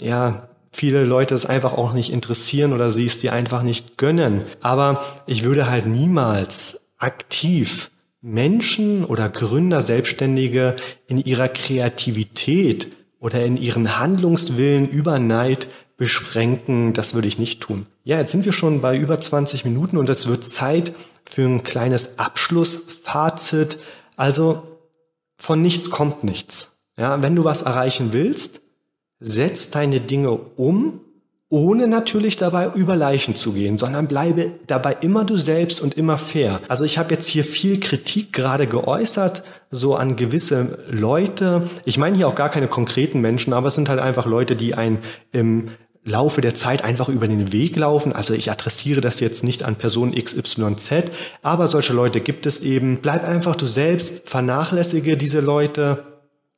ja, 0.00 0.46
viele 0.70 1.02
Leute 1.02 1.34
es 1.34 1.46
einfach 1.46 1.72
auch 1.72 1.94
nicht 1.94 2.12
interessieren 2.12 2.72
oder 2.72 2.90
sie 2.90 3.06
es 3.06 3.18
dir 3.18 3.32
einfach 3.32 3.64
nicht 3.64 3.98
gönnen. 3.98 4.42
Aber 4.60 5.02
ich 5.26 5.42
würde 5.42 5.68
halt 5.68 5.86
niemals 5.86 6.92
aktiv 6.98 7.90
Menschen 8.22 9.04
oder 9.04 9.28
Gründer, 9.28 9.80
Selbstständige 9.82 10.76
in 11.08 11.18
ihrer 11.18 11.48
Kreativität 11.48 12.92
oder 13.18 13.44
in 13.44 13.56
ihren 13.56 13.98
Handlungswillen 13.98 14.88
über 14.88 15.18
Neid 15.18 15.68
beschränken, 15.96 16.92
das 16.92 17.14
würde 17.14 17.28
ich 17.28 17.38
nicht 17.38 17.60
tun. 17.60 17.86
Ja, 18.04 18.18
jetzt 18.18 18.32
sind 18.32 18.44
wir 18.44 18.52
schon 18.52 18.80
bei 18.80 18.96
über 18.96 19.20
20 19.20 19.64
Minuten 19.64 19.96
und 19.96 20.08
es 20.08 20.26
wird 20.28 20.44
Zeit 20.44 20.94
für 21.28 21.42
ein 21.42 21.62
kleines 21.64 22.18
Abschlussfazit. 22.18 23.78
Also 24.16 24.62
von 25.36 25.60
nichts 25.60 25.90
kommt 25.90 26.24
nichts. 26.24 26.78
Ja, 26.96 27.22
wenn 27.22 27.34
du 27.34 27.44
was 27.44 27.62
erreichen 27.62 28.12
willst, 28.12 28.60
setz 29.18 29.70
deine 29.70 30.00
Dinge 30.00 30.30
um 30.32 31.00
ohne 31.52 31.86
natürlich 31.86 32.36
dabei 32.38 32.70
über 32.74 32.96
Leichen 32.96 33.36
zu 33.36 33.52
gehen, 33.52 33.76
sondern 33.76 34.08
bleibe 34.08 34.52
dabei 34.66 34.96
immer 35.02 35.26
du 35.26 35.36
selbst 35.36 35.82
und 35.82 35.98
immer 35.98 36.16
fair. 36.16 36.62
Also 36.66 36.84
ich 36.84 36.96
habe 36.96 37.12
jetzt 37.12 37.28
hier 37.28 37.44
viel 37.44 37.78
Kritik 37.78 38.32
gerade 38.32 38.66
geäußert, 38.66 39.42
so 39.70 39.94
an 39.94 40.16
gewisse 40.16 40.78
Leute. 40.88 41.68
Ich 41.84 41.98
meine 41.98 42.16
hier 42.16 42.26
auch 42.26 42.34
gar 42.34 42.48
keine 42.48 42.68
konkreten 42.68 43.20
Menschen, 43.20 43.52
aber 43.52 43.68
es 43.68 43.74
sind 43.74 43.90
halt 43.90 44.00
einfach 44.00 44.24
Leute, 44.24 44.56
die 44.56 44.72
ein 44.72 45.00
im 45.30 45.68
Laufe 46.04 46.40
der 46.40 46.54
Zeit 46.54 46.84
einfach 46.84 47.10
über 47.10 47.28
den 47.28 47.52
Weg 47.52 47.76
laufen. 47.76 48.14
Also 48.14 48.32
ich 48.32 48.50
adressiere 48.50 49.02
das 49.02 49.20
jetzt 49.20 49.44
nicht 49.44 49.62
an 49.62 49.76
Person 49.76 50.14
XYZ, 50.14 51.12
aber 51.42 51.68
solche 51.68 51.92
Leute 51.92 52.22
gibt 52.22 52.46
es 52.46 52.60
eben. 52.60 53.00
Bleib 53.02 53.28
einfach 53.28 53.56
du 53.56 53.66
selbst, 53.66 54.26
vernachlässige 54.26 55.18
diese 55.18 55.40
Leute 55.40 56.02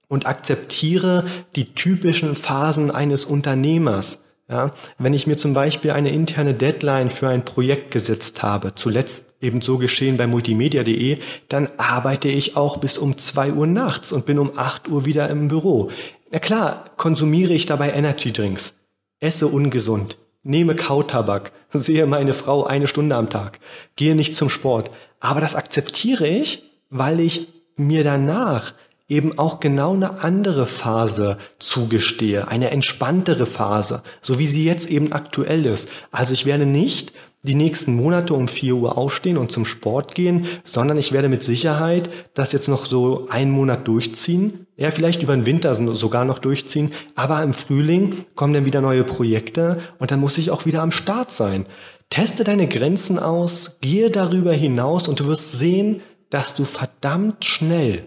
und 0.07 0.27
akzeptiere 0.27 1.25
die 1.57 1.75
typischen 1.75 2.37
Phasen 2.37 2.93
eines 2.93 3.25
Unternehmers. 3.25 4.21
Ja, 4.49 4.73
wenn 4.99 5.15
ich 5.15 5.27
mir 5.27 5.39
zum 5.39 5.55
Beispiel 5.55 5.93
eine 5.93 6.11
interne 6.11 6.53
Deadline 6.53 7.09
für 7.09 7.29
ein 7.29 7.47
Projekt 7.47 7.91
gesetzt 7.91 8.43
habe, 8.43 8.75
zuletzt 8.75 9.37
eben 9.41 9.63
so 9.63 9.79
geschehen 9.79 10.19
bei 10.19 10.27
multimedia.de, 10.27 11.19
dann 11.49 11.71
arbeite 11.79 12.29
ich 12.29 12.55
auch 12.55 12.77
bis 12.77 12.99
um 12.99 13.17
zwei 13.17 13.53
Uhr 13.53 13.67
nachts 13.67 14.13
und 14.13 14.27
bin 14.27 14.39
um 14.39 14.59
acht 14.59 14.89
Uhr 14.89 15.07
wieder 15.07 15.31
im 15.31 15.49
Büro. 15.49 15.91
Na 16.31 16.41
klar, 16.41 16.91
konsumiere 16.99 17.55
ich 17.55 17.65
dabei 17.65 17.93
Energy 17.93 18.33
Drinks, 18.33 18.75
esse 19.19 19.47
ungesund, 19.47 20.19
nehme 20.43 20.77
Kautabak, 20.77 21.53
sehe 21.73 22.07
meine 22.07 22.35
Frau 22.35 22.65
eine 22.65 22.87
Stunde 22.87 23.17
am 23.17 23.31
Tag, 23.31 23.61
gehe 23.97 24.15
nicht 24.15 24.37
zum 24.37 24.51
Sport. 24.51 24.91
Aber 25.21 25.41
das 25.41 25.55
akzeptiere 25.55 26.27
ich, 26.27 26.65
weil 26.91 27.21
ich 27.21 27.49
mir 27.77 28.05
danach 28.05 28.75
eben 29.09 29.39
auch 29.39 29.61
genau 29.61 29.93
eine 29.93 30.23
andere 30.23 30.67
Phase 30.67 31.39
zugestehe, 31.59 32.49
eine 32.49 32.71
entspanntere 32.71 33.47
Phase, 33.47 34.03
so 34.23 34.39
wie 34.39 34.47
sie 34.47 34.65
jetzt 34.65 34.91
eben 34.91 35.13
aktuell 35.13 35.67
ist. 35.67 35.89
Also 36.11 36.33
ich 36.33 36.47
werde 36.47 36.65
nicht 36.65 37.13
die 37.43 37.55
nächsten 37.55 37.95
Monate 37.95 38.33
um 38.33 38.49
4 38.49 38.75
Uhr 38.75 38.97
aufstehen 38.97 39.37
und 39.37 39.53
zum 39.53 39.67
Sport 39.67 40.15
gehen, 40.15 40.47
sondern 40.65 40.97
ich 40.97 41.13
werde 41.13 41.29
mit 41.29 41.43
Sicherheit 41.43 42.09
das 42.33 42.53
jetzt 42.53 42.69
noch 42.69 42.87
so 42.87 43.27
einen 43.29 43.51
Monat 43.51 43.87
durchziehen, 43.87 44.67
ja 44.79 44.91
vielleicht 44.91 45.23
über 45.23 45.37
den 45.37 45.45
Winter 45.45 45.75
sogar 45.75 46.25
noch 46.25 46.39
durchziehen, 46.39 46.91
aber 47.15 47.43
im 47.43 47.53
Frühling 47.53 48.25
kommen 48.35 48.55
dann 48.55 48.65
wieder 48.65 48.81
neue 48.81 49.05
Projekte 49.05 49.79
und 49.99 50.11
dann 50.11 50.21
muss 50.21 50.39
ich 50.39 50.51
auch 50.51 50.65
wieder 50.65 50.83
am 50.83 50.91
Start 50.91 51.31
sein. 51.31 51.67
Teste 52.09 52.45
deine 52.45 52.67
Grenzen 52.67 53.19
aus, 53.19 53.77
gehe 53.83 54.11
darüber 54.11 54.55
hinaus 54.55 55.09
und 55.09 55.21
du 55.21 55.27
wirst 55.27 55.53
sehen, 55.53 56.01
dass 56.31 56.55
du 56.55 56.65
verdammt 56.65 57.45
schnell 57.45 58.07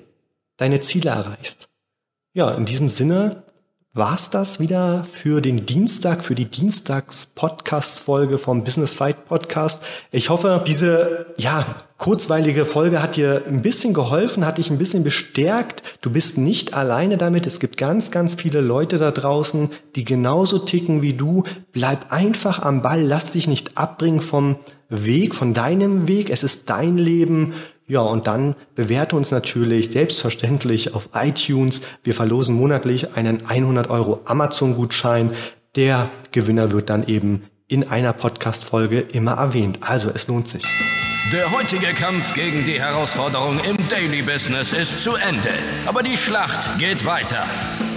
deine 0.58 0.82
Ziele 0.82 1.12
erreichst. 1.12 1.70
Ja, 2.34 2.52
in 2.52 2.66
diesem 2.66 2.90
Sinne 2.90 3.44
war's 3.98 4.30
das 4.30 4.60
wieder 4.60 5.04
für 5.06 5.42
den 5.42 5.66
Dienstag, 5.66 6.24
für 6.24 6.36
die 6.36 6.46
Dienstags-Podcast-Folge 6.46 8.38
vom 8.38 8.64
Business 8.64 8.94
Fight 8.94 9.26
Podcast. 9.28 9.82
Ich 10.12 10.30
hoffe, 10.30 10.64
diese, 10.68 11.34
ja, 11.40 11.66
kurzweilige 11.98 12.66
Folge 12.66 13.02
hat 13.02 13.16
dir 13.16 13.44
ein 13.48 13.64
bisschen 13.64 13.96
geholfen, 13.96 14.46
hat 14.46 14.60
dich 14.60 14.70
ein 14.70 14.78
bisschen 14.78 15.04
bestärkt. 15.04 15.82
Du 16.02 16.12
bist 16.12 16.38
nicht 16.38 16.76
alleine 16.76 17.18
damit. 17.18 17.48
Es 17.48 17.60
gibt 17.60 17.78
ganz, 17.78 18.12
ganz 18.12 18.36
viele 18.36 18.62
Leute 18.62 19.00
da 19.00 19.10
draußen, 19.10 19.72
die 19.96 20.06
genauso 20.06 20.60
ticken 20.60 21.02
wie 21.02 21.14
du. 21.14 21.42
Bleib 21.72 22.12
einfach 22.12 22.62
am 22.62 22.84
Ball. 22.84 23.02
Lass 23.02 23.32
dich 23.32 23.48
nicht 23.48 23.80
abbringen 23.80 24.22
vom 24.22 24.58
Weg, 24.90 25.34
von 25.34 25.56
deinem 25.56 26.08
Weg. 26.08 26.30
Es 26.30 26.44
ist 26.44 26.70
dein 26.70 27.00
Leben. 27.00 27.54
Ja, 27.90 28.02
und 28.02 28.28
dann 28.28 28.56
bewerte 28.76 29.16
uns 29.16 29.32
natürlich 29.32 29.92
selbstverständlich 29.92 30.94
auf 30.94 31.10
iTunes. 31.14 31.82
Wir 32.04 32.14
verlosen 32.14 32.56
monatlich 32.56 33.16
einen 33.16 33.46
100 33.46 33.90
Euro 33.90 34.20
Amazon-Gutschein. 34.26 35.32
Der 35.78 36.10
Gewinner 36.34 36.72
wird 36.72 36.90
dann 36.90 37.08
eben 37.08 37.44
in 37.70 37.88
einer 37.88 38.12
Podcast-Folge 38.12 39.00
immer 39.00 39.34
erwähnt. 39.34 39.80
Also 39.82 40.10
es 40.14 40.28
lohnt 40.28 40.50
sich. 40.50 40.64
Der 41.32 41.52
heutige 41.52 41.88
Kampf 41.88 42.34
gegen 42.34 42.66
die 42.66 42.80
Herausforderung 42.80 43.58
im 43.60 43.78
Daily 43.90 44.22
Business 44.22 44.74
ist 44.74 45.02
zu 45.02 45.16
Ende. 45.16 45.50
Aber 45.86 46.04
die 46.04 46.18
Schlacht 46.18 46.78
geht 46.80 47.06
weiter. 47.06 47.44